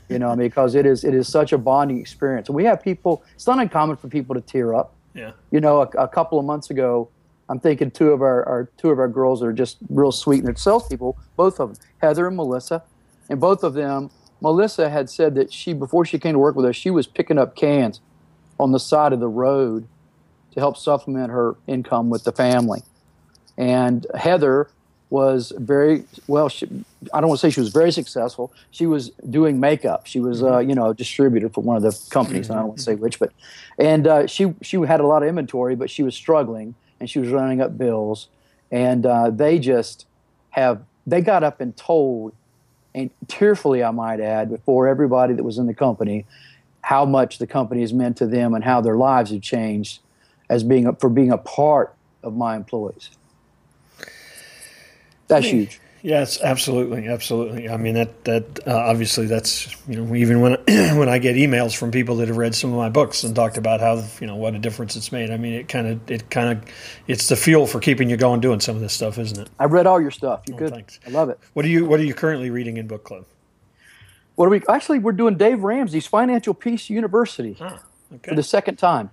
you 0.10 0.20
know, 0.20 0.36
because 0.36 0.76
it 0.76 0.86
is, 0.86 1.04
it 1.04 1.14
is 1.14 1.28
such 1.28 1.52
a 1.52 1.58
bonding 1.58 2.00
experience. 2.00 2.48
And 2.48 2.56
we 2.56 2.64
have 2.64 2.82
people, 2.82 3.24
it's 3.36 3.46
not 3.46 3.60
uncommon 3.60 3.98
for 3.98 4.08
people 4.08 4.34
to 4.36 4.42
tear 4.42 4.74
up. 4.74 4.96
Yeah. 5.14 5.32
You 5.52 5.60
know, 5.60 5.82
a, 5.82 5.88
a 6.04 6.08
couple 6.08 6.40
of 6.40 6.46
months 6.46 6.70
ago, 6.70 7.10
I'm 7.50 7.60
thinking 7.60 7.92
two 7.92 8.12
of 8.12 8.22
our, 8.22 8.44
our 8.46 8.70
two 8.78 8.90
of 8.90 9.00
our 9.00 9.08
girls 9.08 9.42
are 9.42 9.54
just 9.54 9.78
real 9.90 10.12
sweet 10.12 10.40
and 10.40 10.48
they're 10.48 10.56
salespeople, 10.56 11.18
both 11.36 11.60
of 11.60 11.76
them, 11.76 11.86
Heather 12.00 12.28
and 12.28 12.36
Melissa. 12.36 12.84
And 13.30 13.40
both 13.40 13.64
of 13.64 13.74
them, 13.74 14.10
Melissa 14.42 14.90
had 14.90 15.10
said 15.10 15.36
that 15.36 15.52
she, 15.52 15.74
before 15.74 16.06
she 16.06 16.20
came 16.20 16.34
to 16.34 16.40
work 16.40 16.56
with 16.56 16.66
us, 16.66 16.76
she 16.76 16.92
was 16.92 17.08
picking 17.08 17.38
up 17.38 17.56
cans 17.56 18.02
on 18.60 18.72
the 18.72 18.80
side 18.80 19.14
of 19.14 19.20
the 19.20 19.28
road 19.28 19.88
to 20.54 20.60
help 20.60 20.78
supplement 20.78 21.32
her 21.32 21.56
income 21.68 22.10
with 22.10 22.24
the 22.24 22.32
family. 22.32 22.82
And 23.58 24.06
Heather 24.16 24.70
was 25.10 25.54
very 25.58 26.04
well. 26.28 26.50
She, 26.50 26.68
I 27.14 27.22
don't 27.22 27.30
want 27.30 27.40
to 27.40 27.48
say 27.48 27.52
she 27.52 27.60
was 27.60 27.70
very 27.70 27.92
successful. 27.92 28.52
She 28.72 28.86
was 28.86 29.10
doing 29.30 29.60
makeup. 29.60 30.06
She 30.06 30.20
was, 30.20 30.44
uh, 30.44 30.60
you 30.60 30.76
know, 30.76 30.90
a 30.90 30.94
distributor 30.94 31.50
for 31.50 31.62
one 31.62 31.78
of 31.78 31.84
the 31.84 31.98
companies. 32.10 32.50
I 32.50 32.56
don't 32.56 32.68
want 32.68 32.78
to 32.80 32.84
say 32.84 32.96
which, 32.96 33.20
but 33.20 33.32
and 33.80 34.06
uh, 34.08 34.28
she 34.28 34.54
she 34.62 34.78
had 34.82 35.00
a 35.00 35.08
lot 35.08 35.24
of 35.24 35.30
inventory, 35.30 35.76
but 35.76 35.90
she 35.90 36.04
was 36.04 36.14
struggling 36.16 36.76
and 37.00 37.10
she 37.10 37.20
was 37.20 37.30
running 37.30 37.62
up 37.62 37.78
bills. 37.78 38.28
And 38.70 39.06
uh, 39.06 39.30
they 39.30 39.60
just 39.60 40.06
have 40.50 40.82
they 41.06 41.22
got 41.22 41.44
up 41.44 41.62
and 41.62 41.76
told, 41.78 42.34
and 42.98 43.12
tearfully, 43.28 43.84
I 43.84 43.92
might 43.92 44.20
add, 44.20 44.50
before 44.50 44.88
everybody 44.88 45.36
that 45.36 45.44
was 45.44 45.60
in 45.60 45.68
the 45.68 45.74
company, 45.76 46.26
how 46.82 47.06
much 47.06 47.38
the 47.38 47.46
company 47.46 47.82
has 47.82 47.94
meant 47.94 48.18
to 48.18 48.26
them 48.26 48.56
and 48.56 48.64
how 48.64 48.82
their 48.82 48.98
lives 48.98 49.30
have 49.30 49.42
changed 49.42 50.00
as 50.50 50.64
being 50.64 50.88
a, 50.88 50.94
for 50.94 51.08
being 51.08 51.32
a 51.32 51.38
part 51.38 51.94
of 52.24 52.36
my 52.36 52.56
employees. 52.56 53.12
That's 55.28 55.46
hmm. 55.46 55.58
huge. 55.58 55.80
Yes, 56.08 56.42
absolutely, 56.42 57.10
absolutely. 57.10 57.68
I 57.68 57.76
mean 57.76 57.96
that 57.96 58.24
that 58.24 58.66
uh, 58.66 58.74
obviously 58.74 59.26
that's 59.26 59.76
you 59.90 60.02
know 60.02 60.16
even 60.16 60.40
when 60.40 60.54
when 60.98 61.10
I 61.10 61.18
get 61.18 61.36
emails 61.36 61.76
from 61.76 61.92
people 61.92 62.16
that 62.16 62.30
have 62.30 62.38
read 62.38 62.56
some 62.56 62.72
of 62.72 62.78
my 62.78 62.88
books 62.88 63.26
and 63.26 63.36
talked 63.36 63.58
about 63.58 63.82
how 63.82 64.02
you 64.22 64.26
know 64.26 64.38
what 64.38 64.56
a 64.56 64.60
difference 64.60 64.96
it's 64.96 65.12
made. 65.12 65.32
I 65.32 65.36
mean 65.36 65.52
it 65.52 65.68
kind 65.68 65.86
of 65.86 66.10
it 66.10 66.30
kind 66.30 66.58
of 66.58 66.64
it's 67.08 67.28
the 67.28 67.36
fuel 67.36 67.68
for 67.68 67.82
keeping 67.82 68.10
you 68.10 68.16
going 68.16 68.40
doing 68.40 68.62
some 68.62 68.78
of 68.78 68.82
this 68.82 68.94
stuff, 68.94 69.18
isn't 69.18 69.38
it? 69.38 69.50
I've 69.60 69.74
read 69.74 69.86
all 69.86 70.00
your 70.00 70.12
stuff. 70.12 70.44
You 70.48 70.56
oh, 70.56 70.60
good? 70.60 70.70
Thanks. 70.70 70.98
I 71.06 71.10
love 71.10 71.28
it. 71.28 71.42
What 71.52 71.66
are 71.66 71.68
you 71.68 71.86
What 71.86 72.00
are 72.00 72.06
you 72.06 72.14
currently 72.14 72.52
reading 72.52 72.78
in 72.78 72.88
book 72.88 73.04
club? 73.04 73.26
What 74.36 74.46
are 74.46 74.52
we 74.52 74.62
actually? 74.70 75.00
We're 75.00 75.12
doing 75.12 75.36
Dave 75.36 75.62
Ramsey's 75.62 76.08
Financial 76.08 76.54
Peace 76.54 76.90
University 76.90 77.58
ah, 77.60 77.84
okay. 78.14 78.30
for 78.30 78.36
the 78.36 78.44
second 78.44 78.78
time 78.78 79.10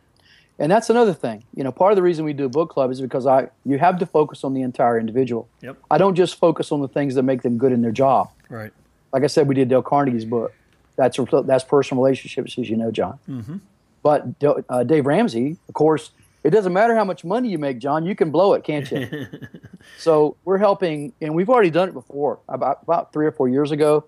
and 0.58 0.70
that's 0.70 0.88
another 0.90 1.12
thing. 1.12 1.44
You 1.54 1.64
know, 1.64 1.72
part 1.72 1.92
of 1.92 1.96
the 1.96 2.02
reason 2.02 2.24
we 2.24 2.32
do 2.32 2.44
a 2.44 2.48
book 2.48 2.70
club 2.70 2.90
is 2.90 3.00
because 3.00 3.26
I 3.26 3.48
you 3.64 3.78
have 3.78 3.98
to 3.98 4.06
focus 4.06 4.44
on 4.44 4.54
the 4.54 4.62
entire 4.62 4.98
individual. 4.98 5.48
Yep. 5.62 5.78
I 5.90 5.98
don't 5.98 6.14
just 6.14 6.38
focus 6.38 6.70
on 6.70 6.80
the 6.80 6.88
things 6.88 7.14
that 7.16 7.22
make 7.24 7.42
them 7.42 7.58
good 7.58 7.72
in 7.72 7.82
their 7.82 7.92
job. 7.92 8.30
Right. 8.48 8.72
Like 9.12 9.24
I 9.24 9.26
said, 9.26 9.48
we 9.48 9.54
did 9.54 9.68
Dale 9.68 9.82
Carnegie's 9.82 10.24
book. 10.24 10.52
That's 10.96 11.18
that's 11.44 11.64
personal 11.64 12.02
relationships, 12.02 12.56
as 12.58 12.70
you 12.70 12.76
know, 12.76 12.90
John. 12.90 13.18
Mm-hmm. 13.28 13.56
But 14.02 14.26
uh, 14.68 14.84
Dave 14.84 15.06
Ramsey, 15.06 15.56
of 15.68 15.74
course, 15.74 16.10
it 16.44 16.50
doesn't 16.50 16.72
matter 16.72 16.94
how 16.94 17.04
much 17.04 17.24
money 17.24 17.48
you 17.48 17.58
make, 17.58 17.78
John. 17.78 18.04
You 18.04 18.14
can 18.14 18.30
blow 18.30 18.52
it, 18.52 18.64
can't 18.64 18.88
you? 18.90 19.26
so 19.98 20.36
we're 20.44 20.58
helping, 20.58 21.12
and 21.20 21.34
we've 21.34 21.48
already 21.48 21.70
done 21.70 21.88
it 21.88 21.94
before, 21.94 22.38
about 22.48 22.80
about 22.82 23.12
three 23.12 23.26
or 23.26 23.32
four 23.32 23.48
years 23.48 23.70
ago. 23.70 24.04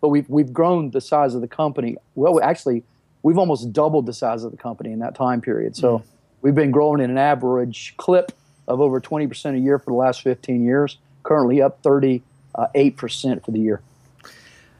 But 0.00 0.08
we've 0.08 0.28
we've 0.30 0.52
grown 0.52 0.92
the 0.92 1.00
size 1.00 1.34
of 1.34 1.42
the 1.42 1.48
company. 1.48 1.96
Well, 2.14 2.40
actually, 2.42 2.84
we've 3.22 3.38
almost 3.38 3.72
doubled 3.72 4.06
the 4.06 4.12
size 4.12 4.44
of 4.44 4.50
the 4.50 4.56
company 4.56 4.92
in 4.92 5.00
that 5.00 5.14
time 5.14 5.40
period. 5.40 5.76
So 5.76 5.98
mm. 5.98 6.02
we've 6.42 6.54
been 6.54 6.70
growing 6.70 7.00
in 7.00 7.10
an 7.10 7.18
average 7.18 7.94
clip 7.96 8.32
of 8.68 8.80
over 8.80 9.00
20% 9.00 9.56
a 9.56 9.58
year 9.58 9.78
for 9.78 9.90
the 9.90 9.96
last 9.96 10.22
15 10.22 10.64
years, 10.64 10.98
currently 11.22 11.60
up 11.60 11.82
38% 11.82 12.22
for 13.44 13.50
the 13.50 13.58
year. 13.58 13.80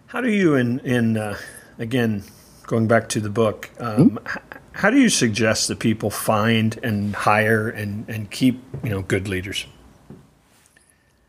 How 0.07 0.21
do 0.21 0.31
you, 0.31 0.55
in, 0.55 0.81
in 0.81 1.17
uh, 1.17 1.37
again, 1.79 2.25
going 2.67 2.87
back 2.87 3.09
to 3.11 3.21
the 3.21 3.31
book, 3.31 3.71
um, 3.79 4.11
mm-hmm. 4.11 4.57
how 4.73 4.91
do 4.91 4.99
you 4.99 5.09
suggest 5.09 5.69
that 5.69 5.79
people 5.79 6.11
find 6.11 6.79
and 6.83 7.15
hire 7.15 7.69
and, 7.69 8.09
and 8.09 8.31
keep, 8.31 8.63
you 8.83 8.91
know, 8.91 9.03
good 9.03 9.29
leaders? 9.29 9.67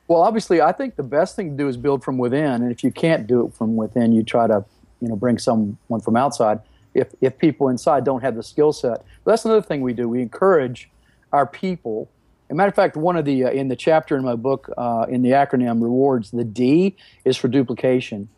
Well, 0.08 0.22
obviously, 0.22 0.62
I 0.62 0.72
think 0.72 0.98
the 0.98 1.04
best 1.04 1.36
thing 1.36 1.52
to 1.52 1.58
do 1.58 1.68
is 1.70 1.78
build 1.78 2.04
from 2.04 2.18
within, 2.18 2.44
and 2.44 2.72
if 2.72 2.84
you 2.84 2.92
can't 2.92 3.28
do 3.28 3.46
it 3.46 3.54
from 3.54 3.78
within, 3.78 4.12
you 4.12 4.24
try 4.24 4.46
to, 4.46 4.66
you 5.00 5.08
know, 5.08 5.16
bring 5.16 5.38
someone 5.38 6.02
from 6.04 6.18
outside 6.18 6.60
if, 6.94 7.14
if 7.22 7.38
people 7.38 7.70
inside 7.70 8.04
don't 8.04 8.22
have 8.22 8.36
the 8.36 8.44
skill 8.44 8.74
set. 8.74 9.04
But 9.24 9.32
that's 9.32 9.46
another 9.46 9.62
thing 9.62 9.82
we 9.82 9.94
do. 9.94 10.08
We 10.10 10.22
encourage 10.22 10.90
our 11.32 11.46
people. 11.46 12.10
As 12.50 12.54
a 12.54 12.56
matter 12.56 12.70
of 12.70 12.76
fact, 12.76 12.98
one 12.98 13.16
of 13.16 13.26
the 13.26 13.46
uh, 13.46 13.52
in 13.52 13.70
the 13.70 13.76
chapter 13.76 14.18
in 14.18 14.24
my 14.24 14.36
book 14.36 14.70
uh, 14.78 15.06
in 15.08 15.22
the 15.22 15.32
acronym 15.32 15.82
rewards, 15.82 16.32
the 16.32 16.44
D 16.44 16.96
is 17.24 17.38
for 17.38 17.48
duplication. 17.48 18.30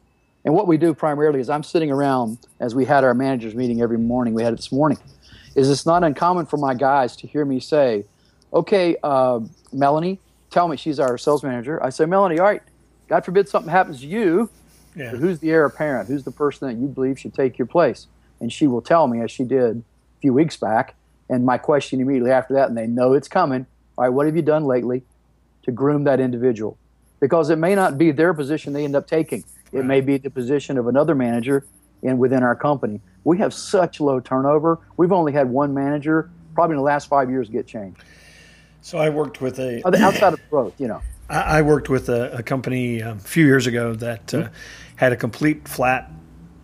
And 0.45 0.53
what 0.53 0.67
we 0.67 0.77
do 0.77 0.93
primarily 0.93 1.39
is 1.39 1.49
I'm 1.49 1.63
sitting 1.63 1.89
around 1.89 2.37
as 2.59 2.75
we 2.75 2.85
had 2.85 3.03
our 3.03 3.13
managers 3.13 3.55
meeting 3.55 3.81
every 3.81 3.97
morning. 3.97 4.33
We 4.33 4.43
had 4.43 4.53
it 4.53 4.57
this 4.57 4.71
morning. 4.71 4.97
Is 5.55 5.69
it's 5.69 5.85
not 5.85 6.03
uncommon 6.03 6.47
for 6.47 6.57
my 6.57 6.73
guys 6.73 7.15
to 7.17 7.27
hear 7.27 7.45
me 7.45 7.59
say, 7.59 8.05
"Okay, 8.53 8.97
uh, 9.03 9.39
Melanie, 9.71 10.19
tell 10.49 10.67
me." 10.67 10.77
She's 10.77 10.99
our 10.99 11.17
sales 11.17 11.43
manager. 11.43 11.83
I 11.83 11.89
say, 11.89 12.05
"Melanie, 12.05 12.39
all 12.39 12.45
right. 12.45 12.61
God 13.07 13.23
forbid 13.23 13.47
something 13.47 13.71
happens 13.71 14.01
to 14.01 14.07
you. 14.07 14.49
Yeah. 14.95 15.09
Who's 15.11 15.39
the 15.39 15.51
heir 15.51 15.65
apparent? 15.65 16.07
Who's 16.07 16.23
the 16.23 16.31
person 16.31 16.67
that 16.67 16.75
you 16.75 16.87
believe 16.87 17.19
should 17.19 17.33
take 17.33 17.57
your 17.57 17.67
place?" 17.67 18.07
And 18.43 18.51
she 18.51 18.67
will 18.67 18.81
tell 18.81 19.07
me, 19.07 19.21
as 19.21 19.31
she 19.31 19.45
did 19.45 19.77
a 19.77 19.83
few 20.19 20.33
weeks 20.33 20.57
back. 20.57 20.95
And 21.29 21.45
my 21.45 21.57
question 21.57 22.01
immediately 22.01 22.31
after 22.31 22.53
that, 22.55 22.67
and 22.67 22.77
they 22.77 22.85
know 22.85 23.13
it's 23.13 23.29
coming. 23.29 23.65
All 23.97 24.03
right, 24.03 24.09
what 24.09 24.25
have 24.25 24.35
you 24.35 24.41
done 24.41 24.65
lately 24.65 25.01
to 25.63 25.71
groom 25.71 26.03
that 26.03 26.19
individual? 26.19 26.77
Because 27.21 27.49
it 27.49 27.55
may 27.55 27.73
not 27.73 27.97
be 27.97 28.11
their 28.11 28.33
position 28.33 28.73
they 28.73 28.83
end 28.83 28.97
up 28.97 29.07
taking. 29.07 29.45
It 29.71 29.85
may 29.85 30.01
be 30.01 30.17
the 30.17 30.29
position 30.29 30.77
of 30.77 30.87
another 30.87 31.15
manager 31.15 31.65
in 32.03 32.17
within 32.17 32.43
our 32.43 32.55
company. 32.55 32.99
We 33.23 33.37
have 33.37 33.53
such 33.53 34.01
low 34.01 34.19
turnover. 34.19 34.77
We've 34.97 35.13
only 35.13 35.31
had 35.31 35.49
one 35.49 35.73
manager 35.73 36.29
probably 36.53 36.73
in 36.73 36.77
the 36.77 36.83
last 36.83 37.07
five 37.07 37.29
years 37.29 37.49
get 37.49 37.65
changed. 37.65 38.03
So 38.81 38.97
I 38.97 39.09
worked 39.09 39.39
with 39.39 39.57
a 39.57 39.81
outside 40.03 40.33
of 40.33 40.49
growth, 40.49 40.73
you 40.79 40.89
know. 40.89 41.01
I 41.29 41.61
worked 41.61 41.87
with 41.87 42.09
a, 42.09 42.39
a 42.39 42.43
company 42.43 43.01
um, 43.01 43.17
a 43.17 43.21
few 43.21 43.45
years 43.45 43.65
ago 43.65 43.93
that 43.93 44.33
uh, 44.33 44.37
mm-hmm. 44.37 44.53
had 44.97 45.13
a 45.13 45.15
complete 45.15 45.65
flat 45.65 46.11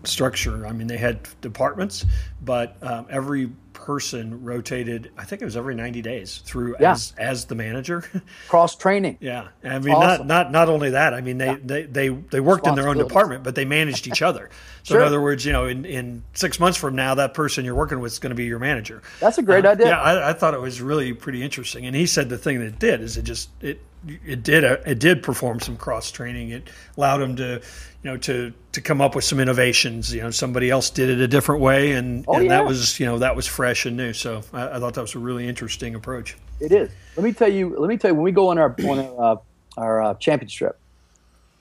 structure. 0.04 0.66
I 0.66 0.72
mean, 0.72 0.88
they 0.88 0.98
had 0.98 1.28
departments, 1.42 2.06
but 2.42 2.78
um, 2.82 3.08
every 3.10 3.52
person 3.74 4.44
rotated. 4.44 5.12
I 5.18 5.24
think 5.24 5.42
it 5.42 5.46
was 5.46 5.58
every 5.58 5.76
ninety 5.76 6.02
days 6.02 6.40
through 6.40 6.76
yeah. 6.80 6.92
as 6.92 7.14
as 7.18 7.46
the 7.46 7.56
manager. 7.56 8.04
Cross 8.48 8.76
training. 8.76 9.18
yeah, 9.20 9.50
I 9.64 9.80
mean, 9.80 9.96
awesome. 9.96 10.28
not 10.28 10.52
not 10.52 10.52
not 10.52 10.70
only 10.70 10.92
that. 10.92 11.14
I 11.14 11.22
mean, 11.22 11.38
they 11.38 11.48
yeah. 11.48 11.58
they, 11.64 11.84
they 11.84 12.10
they 12.10 12.40
worked 12.40 12.68
in 12.68 12.76
their 12.76 12.88
own 12.88 12.98
department, 12.98 13.44
but 13.44 13.56
they 13.56 13.66
managed 13.66 14.08
each 14.08 14.22
other. 14.22 14.50
So 14.82 14.94
sure. 14.94 15.02
in 15.02 15.08
other 15.08 15.22
words, 15.22 15.46
you 15.46 15.52
know, 15.52 15.66
in 15.68 15.86
in 15.86 16.24
six 16.34 16.60
months 16.60 16.78
from 16.78 16.96
now, 16.96 17.14
that 17.16 17.34
person 17.34 17.66
you're 17.66 17.76
working 17.76 18.00
with 18.00 18.14
is 18.14 18.18
going 18.18 18.32
to 18.32 18.36
be 18.36 18.46
your 18.46 18.60
manager. 18.60 19.04
That's 19.20 19.38
a 19.38 19.44
great 19.44 19.66
uh, 19.66 19.72
idea. 19.72 19.88
Yeah, 19.88 20.02
I, 20.02 20.30
I, 20.30 20.34
thought 20.34 20.54
it 20.54 20.62
was 20.62 20.82
really 20.82 21.14
pretty 21.14 21.44
interesting. 21.44 21.86
And 21.86 21.96
he 21.96 22.08
said 22.08 22.30
the 22.30 22.38
thing 22.38 22.60
that 22.60 22.66
it 22.66 22.80
did 22.80 23.02
is 23.02 23.18
it 23.18 23.24
just 23.24 23.50
it 23.62 23.82
it 24.08 24.44
did 24.44 24.64
it 24.64 25.00
did 25.00 25.24
perform 25.24 25.60
some 25.60 25.78
cross 25.78 26.12
training. 26.12 26.50
It 26.50 26.70
allowed 26.98 27.22
him 27.22 27.36
to 27.38 27.62
you 28.04 28.12
know 28.12 28.18
to 28.18 28.54
to 28.72 28.82
come 28.82 29.02
up 29.02 29.16
with 29.16 29.24
some 29.24 29.40
innovations. 29.40 30.14
You 30.14 30.22
know, 30.22 30.32
somebody 30.32 30.70
else 30.70 30.90
did 30.90 31.10
it 31.10 31.20
a 31.20 31.28
different 31.28 31.62
way, 31.62 31.94
and, 31.94 32.26
oh, 32.28 32.36
and 32.36 32.46
yeah. 32.46 32.50
that 32.50 32.66
was 32.66 33.00
you 33.00 33.06
know 33.06 33.20
that 33.20 33.36
was 33.36 33.46
fresh 33.48 33.86
and 33.86 33.98
new. 33.98 34.14
So 34.14 34.42
I, 34.54 34.78
I, 34.78 34.80
thought 34.80 34.94
that 34.94 35.02
was 35.02 35.16
a 35.16 35.20
really 35.20 35.48
interesting 35.48 35.96
approach. 35.96 36.38
It 36.60 36.72
is. 36.72 36.90
Let 37.16 37.24
me 37.24 37.34
tell 37.34 37.52
you. 37.52 37.78
Let 37.78 37.90
me 37.90 37.98
tell 37.98 38.12
you. 38.12 38.16
When 38.16 38.24
we 38.24 38.32
go 38.32 38.50
on 38.50 38.58
our 38.58 38.76
on 38.88 39.00
our, 39.00 39.24
uh, 39.24 39.36
our 39.78 40.02
uh, 40.02 40.14
champions 40.16 40.54
trip, 40.54 40.78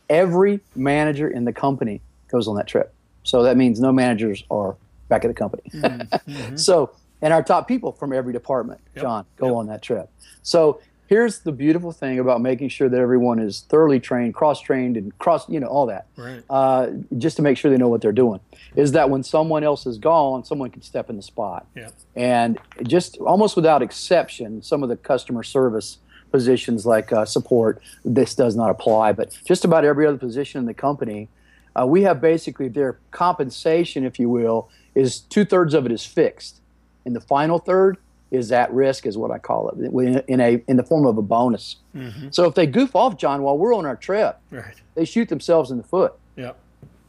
every 0.09 0.61
manager 0.77 1.29
in 1.29 1.45
the 1.45 1.53
company 1.53 2.01
goes 2.29 2.47
on 2.47 2.57
that 2.57 2.67
trip. 2.67 2.93
So 3.25 3.43
that 3.43 3.57
means 3.57 3.81
no 3.81 3.93
managers 3.93 4.45
are 4.51 4.77
back 5.09 5.25
at 5.25 5.29
the 5.29 5.35
company. 5.35 5.63
Mm-hmm. 5.75 6.57
so 6.57 6.93
and 7.21 7.33
our 7.33 7.43
top 7.43 7.67
people 7.67 7.93
from 7.93 8.13
every 8.13 8.33
department, 8.33 8.81
yep. 8.95 9.03
John, 9.03 9.27
go 9.37 9.47
yep. 9.47 9.57
on 9.57 9.67
that 9.67 9.83
trip. 9.83 10.09
So 10.43 10.81
here's 11.09 11.41
the 11.41 11.53
beautiful 11.53 11.91
thing 11.91 12.19
about 12.19 12.41
making 12.41 12.69
sure 12.69 12.89
that 12.89 13.01
everyone 13.01 13.39
is 13.39 13.63
thoroughly 13.69 13.99
trained, 13.99 14.35
cross 14.35 14.61
trained, 14.61 14.97
and 14.97 15.17
cross, 15.19 15.49
you 15.49 15.59
know, 15.59 15.67
all 15.67 15.87
that. 15.87 16.07
Right. 16.17 16.45
Uh, 16.49 16.91
just 17.17 17.37
to 17.37 17.43
make 17.43 17.57
sure 17.57 17.71
they 17.71 17.79
know 17.79 17.89
what 17.89 18.03
they're 18.03 18.13
doing. 18.13 18.41
Is 18.77 18.93
that 18.93 19.11
when 19.11 19.23
someone 19.23 19.65
else 19.65 19.87
is 19.87 19.99
gone, 19.99 20.45
someone 20.45 20.71
can 20.71 20.83
step 20.83 21.11
in 21.11 21.17
the 21.17 21.23
spot. 21.23 21.67
Yeah. 21.75 21.91
And 22.15 22.59
just 22.83 23.17
almost 23.19 23.57
without 23.57 23.83
exception, 23.83 24.63
some 24.63 24.83
of 24.83 24.91
the 24.91 24.97
customer 24.97 25.43
service 25.43 25.99
positions 26.31 26.85
like 26.85 27.11
uh, 27.11 27.25
support, 27.25 27.81
this 28.05 28.35
does 28.35 28.55
not 28.55 28.69
apply. 28.69 29.13
But 29.13 29.37
just 29.47 29.65
about 29.65 29.85
every 29.85 30.07
other 30.07 30.19
position 30.19 30.59
in 30.59 30.67
the 30.67 30.75
company, 30.75 31.29
uh, 31.75 31.87
we 31.87 32.03
have 32.03 32.21
basically 32.21 32.69
their 32.69 32.99
compensation, 33.13 34.05
if 34.05 34.19
you 34.19 34.29
will, 34.29 34.69
is 34.95 35.21
two 35.21 35.47
thirds 35.47 35.73
of 35.73 35.87
it 35.87 35.93
is 35.93 36.05
fixed, 36.05 36.61
and 37.05 37.17
the 37.17 37.21
final 37.21 37.59
third 37.59 37.97
is 38.31 38.53
at 38.53 38.73
risk, 38.73 39.07
is 39.07 39.17
what 39.17 39.31
I 39.31 39.39
call 39.39 39.71
it, 39.71 40.25
in 40.29 40.41
a 40.41 40.63
in 40.69 40.77
the 40.77 40.83
form 40.83 41.07
of 41.07 41.17
a 41.19 41.23
bonus. 41.23 41.77
Mm-hmm. 41.97 42.29
So 42.31 42.45
if 42.45 42.55
they 42.55 42.67
goof 42.67 42.95
off, 42.95 43.17
John, 43.17 43.43
while 43.43 43.57
we're 43.57 43.75
on 43.75 43.87
our 43.87 43.97
trip, 43.97 44.39
Right. 44.51 44.75
they 44.95 45.05
shoot 45.05 45.29
themselves 45.29 45.71
in 45.71 45.79
the 45.79 45.83
foot, 45.85 46.13
Yeah. 46.37 46.53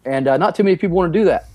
and 0.06 0.28
uh, 0.28 0.38
not 0.38 0.56
too 0.56 0.64
many 0.64 0.76
people 0.78 0.96
want 0.98 1.12
to 1.12 1.20
do 1.20 1.26
that. 1.26 1.46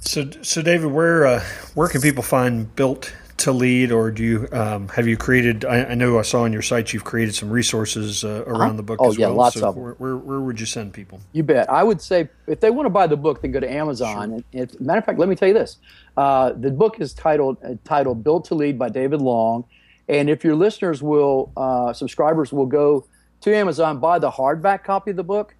So, 0.00 0.28
so 0.42 0.60
David, 0.62 0.92
where 0.92 1.26
uh, 1.26 1.42
where 1.74 1.88
can 1.88 2.00
people 2.00 2.22
find 2.22 2.74
Built 2.76 3.12
to 3.44 3.52
Lead, 3.52 3.92
or 3.92 4.10
do 4.10 4.22
you 4.22 4.48
um, 4.52 4.88
have 4.88 5.06
you 5.06 5.16
created? 5.16 5.64
I, 5.64 5.84
I 5.84 5.94
know 5.94 6.18
I 6.18 6.22
saw 6.22 6.42
on 6.42 6.52
your 6.52 6.62
site 6.62 6.92
you've 6.92 7.04
created 7.04 7.34
some 7.34 7.48
resources 7.50 8.24
uh, 8.24 8.44
around 8.46 8.60
Uh-huh. 8.62 8.72
the 8.76 8.82
book. 8.82 8.98
Oh, 9.00 9.08
as 9.10 9.18
yeah, 9.18 9.28
well. 9.28 9.36
lots 9.36 9.58
so 9.58 9.68
of 9.68 9.76
where, 9.76 9.92
where 9.94 10.16
where 10.16 10.40
would 10.40 10.60
you 10.60 10.66
send 10.66 10.92
people? 10.92 11.20
You 11.32 11.42
bet. 11.42 11.70
I 11.70 11.82
would 11.82 12.00
say 12.02 12.28
if 12.46 12.60
they 12.60 12.70
want 12.70 12.86
to 12.86 12.90
buy 12.90 13.06
the 13.06 13.16
book, 13.16 13.40
then 13.40 13.52
go 13.52 13.60
to 13.60 13.70
Amazon. 13.72 14.32
And 14.32 14.44
if, 14.52 14.78
matter 14.80 14.98
of 14.98 15.04
fact, 15.06 15.18
let 15.18 15.28
me 15.28 15.34
tell 15.36 15.48
you 15.48 15.54
this: 15.54 15.78
uh, 16.16 16.52
the 16.52 16.70
book 16.70 17.00
is 17.00 17.12
titled 17.14 17.56
uh, 17.64 17.74
titled 17.84 18.22
"Built 18.24 18.44
to 18.46 18.54
Lead" 18.54 18.78
by 18.78 18.88
David 18.88 19.20
Long. 19.22 19.64
And 20.08 20.28
if 20.28 20.44
your 20.44 20.54
listeners 20.54 21.02
will, 21.02 21.50
uh, 21.56 21.92
subscribers 21.94 22.52
will 22.52 22.66
go 22.66 23.06
to 23.40 23.56
Amazon, 23.56 24.00
buy 24.00 24.18
the 24.18 24.30
hardback 24.30 24.84
copy 24.84 25.10
of 25.12 25.16
the 25.16 25.24
book. 25.24 25.54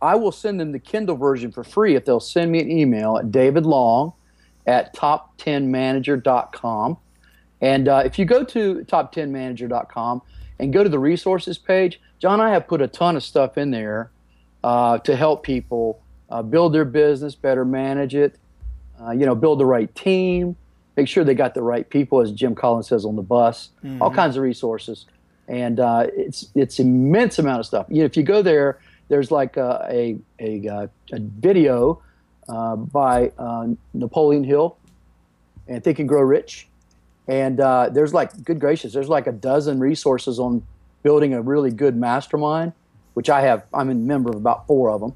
I 0.00 0.14
will 0.16 0.32
send 0.32 0.58
them 0.60 0.72
the 0.72 0.78
Kindle 0.80 1.16
version 1.16 1.52
for 1.52 1.62
free 1.64 1.94
if 1.94 2.04
they'll 2.04 2.18
send 2.20 2.50
me 2.52 2.60
an 2.60 2.70
email 2.70 3.16
at 3.18 3.30
David 3.30 3.64
Long 3.66 4.12
at 4.66 4.94
top10manager.com. 4.96 6.96
And 7.62 7.88
uh, 7.88 8.02
if 8.04 8.18
you 8.18 8.24
go 8.24 8.44
to 8.44 8.84
top10manager.com 8.84 10.22
and 10.58 10.72
go 10.72 10.82
to 10.82 10.90
the 10.90 10.98
resources 10.98 11.56
page, 11.56 12.00
John, 12.18 12.40
I 12.40 12.50
have 12.50 12.66
put 12.66 12.82
a 12.82 12.88
ton 12.88 13.16
of 13.16 13.22
stuff 13.22 13.56
in 13.56 13.70
there 13.70 14.10
uh, 14.62 14.98
to 14.98 15.16
help 15.16 15.44
people 15.44 16.02
uh, 16.28 16.42
build 16.42 16.74
their 16.74 16.84
business, 16.84 17.34
better 17.34 17.64
manage 17.64 18.14
it, 18.14 18.36
uh, 19.00 19.12
you 19.12 19.24
know, 19.24 19.34
build 19.34 19.60
the 19.60 19.66
right 19.66 19.92
team, 19.94 20.56
make 20.96 21.08
sure 21.08 21.24
they 21.24 21.34
got 21.34 21.54
the 21.54 21.62
right 21.62 21.88
people, 21.88 22.20
as 22.20 22.32
Jim 22.32 22.54
Collins 22.54 22.88
says 22.88 23.04
on 23.04 23.16
the 23.16 23.22
bus, 23.22 23.70
all 24.00 24.10
kinds 24.10 24.36
of 24.36 24.42
resources. 24.42 25.06
And 25.48 25.80
uh, 25.80 26.06
it's 26.16 26.50
it's 26.54 26.78
immense 26.78 27.38
amount 27.38 27.60
of 27.60 27.66
stuff. 27.66 27.86
You 27.88 27.98
know, 27.98 28.04
if 28.04 28.16
you 28.16 28.22
go 28.22 28.42
there, 28.42 28.80
there's 29.08 29.30
like 29.30 29.56
a 29.56 29.86
a, 29.90 30.18
a, 30.38 30.68
uh, 30.68 30.86
a 31.12 31.18
video 31.18 32.00
uh, 32.48 32.76
by 32.76 33.32
uh, 33.38 33.68
Napoleon 33.92 34.44
Hill 34.44 34.76
and 35.68 35.82
Think 35.82 35.98
and 35.98 36.08
Grow 36.08 36.22
Rich. 36.22 36.68
And 37.32 37.60
uh, 37.60 37.88
there's 37.88 38.12
like, 38.12 38.44
good 38.44 38.60
gracious, 38.60 38.92
there's 38.92 39.08
like 39.08 39.26
a 39.26 39.32
dozen 39.32 39.80
resources 39.80 40.38
on 40.38 40.62
building 41.02 41.32
a 41.32 41.40
really 41.40 41.70
good 41.70 41.96
mastermind, 41.96 42.74
which 43.14 43.30
I 43.30 43.40
have. 43.40 43.64
I'm 43.72 43.88
a 43.88 43.94
member 43.94 44.28
of 44.28 44.36
about 44.36 44.66
four 44.66 44.90
of 44.90 45.00
them, 45.00 45.14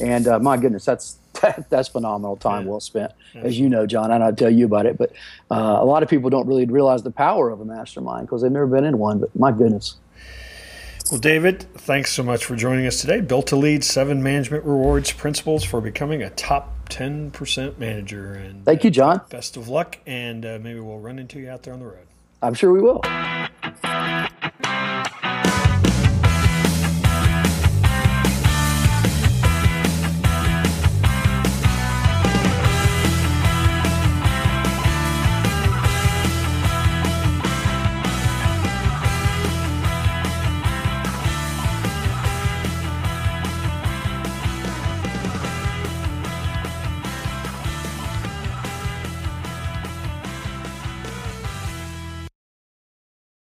and 0.00 0.28
uh, 0.28 0.38
my 0.38 0.56
goodness, 0.56 0.84
that's 0.84 1.18
that, 1.42 1.68
that's 1.70 1.88
phenomenal 1.88 2.36
time 2.36 2.62
Yeah. 2.64 2.70
well 2.70 2.80
spent, 2.80 3.10
as 3.34 3.58
you 3.58 3.68
know, 3.68 3.86
John. 3.86 4.12
I 4.12 4.18
don't 4.18 4.38
tell 4.38 4.50
you 4.50 4.66
about 4.66 4.86
it, 4.86 4.96
but 4.96 5.10
uh, 5.50 5.78
a 5.80 5.84
lot 5.84 6.04
of 6.04 6.08
people 6.08 6.30
don't 6.30 6.46
really 6.46 6.64
realize 6.64 7.02
the 7.02 7.10
power 7.10 7.50
of 7.50 7.60
a 7.60 7.64
mastermind 7.64 8.28
because 8.28 8.42
they've 8.42 8.52
never 8.52 8.68
been 8.68 8.84
in 8.84 8.96
one. 8.98 9.18
But 9.18 9.34
my 9.34 9.50
goodness, 9.50 9.96
Well, 11.10 11.18
David, 11.20 11.62
thanks 11.74 12.12
so 12.12 12.22
much 12.22 12.44
for 12.44 12.54
joining 12.54 12.86
us 12.86 13.00
today. 13.00 13.20
Built 13.20 13.48
to 13.48 13.56
Lead: 13.56 13.82
Seven 13.82 14.22
Management 14.22 14.64
Rewards 14.64 15.10
Principles 15.10 15.64
for 15.64 15.80
Becoming 15.80 16.22
a 16.22 16.30
Top 16.30 16.77
Ten 16.88 17.30
Percent 17.30 17.78
Manager. 17.78 18.34
And 18.34 18.64
thank 18.64 18.84
you, 18.84 18.90
John. 18.90 19.20
Best 19.30 19.56
of 19.56 19.68
luck, 19.68 19.98
and 20.06 20.44
uh, 20.44 20.58
maybe 20.62 20.80
we'll 20.80 20.98
run 20.98 21.18
into 21.18 21.38
you 21.38 21.50
out 21.50 21.62
there 21.62 21.74
on 21.74 21.80
the 21.80 21.86
road. 21.86 22.06
I'm 22.42 22.54
sure 22.54 22.72
we 22.72 22.80
will. 22.80 23.02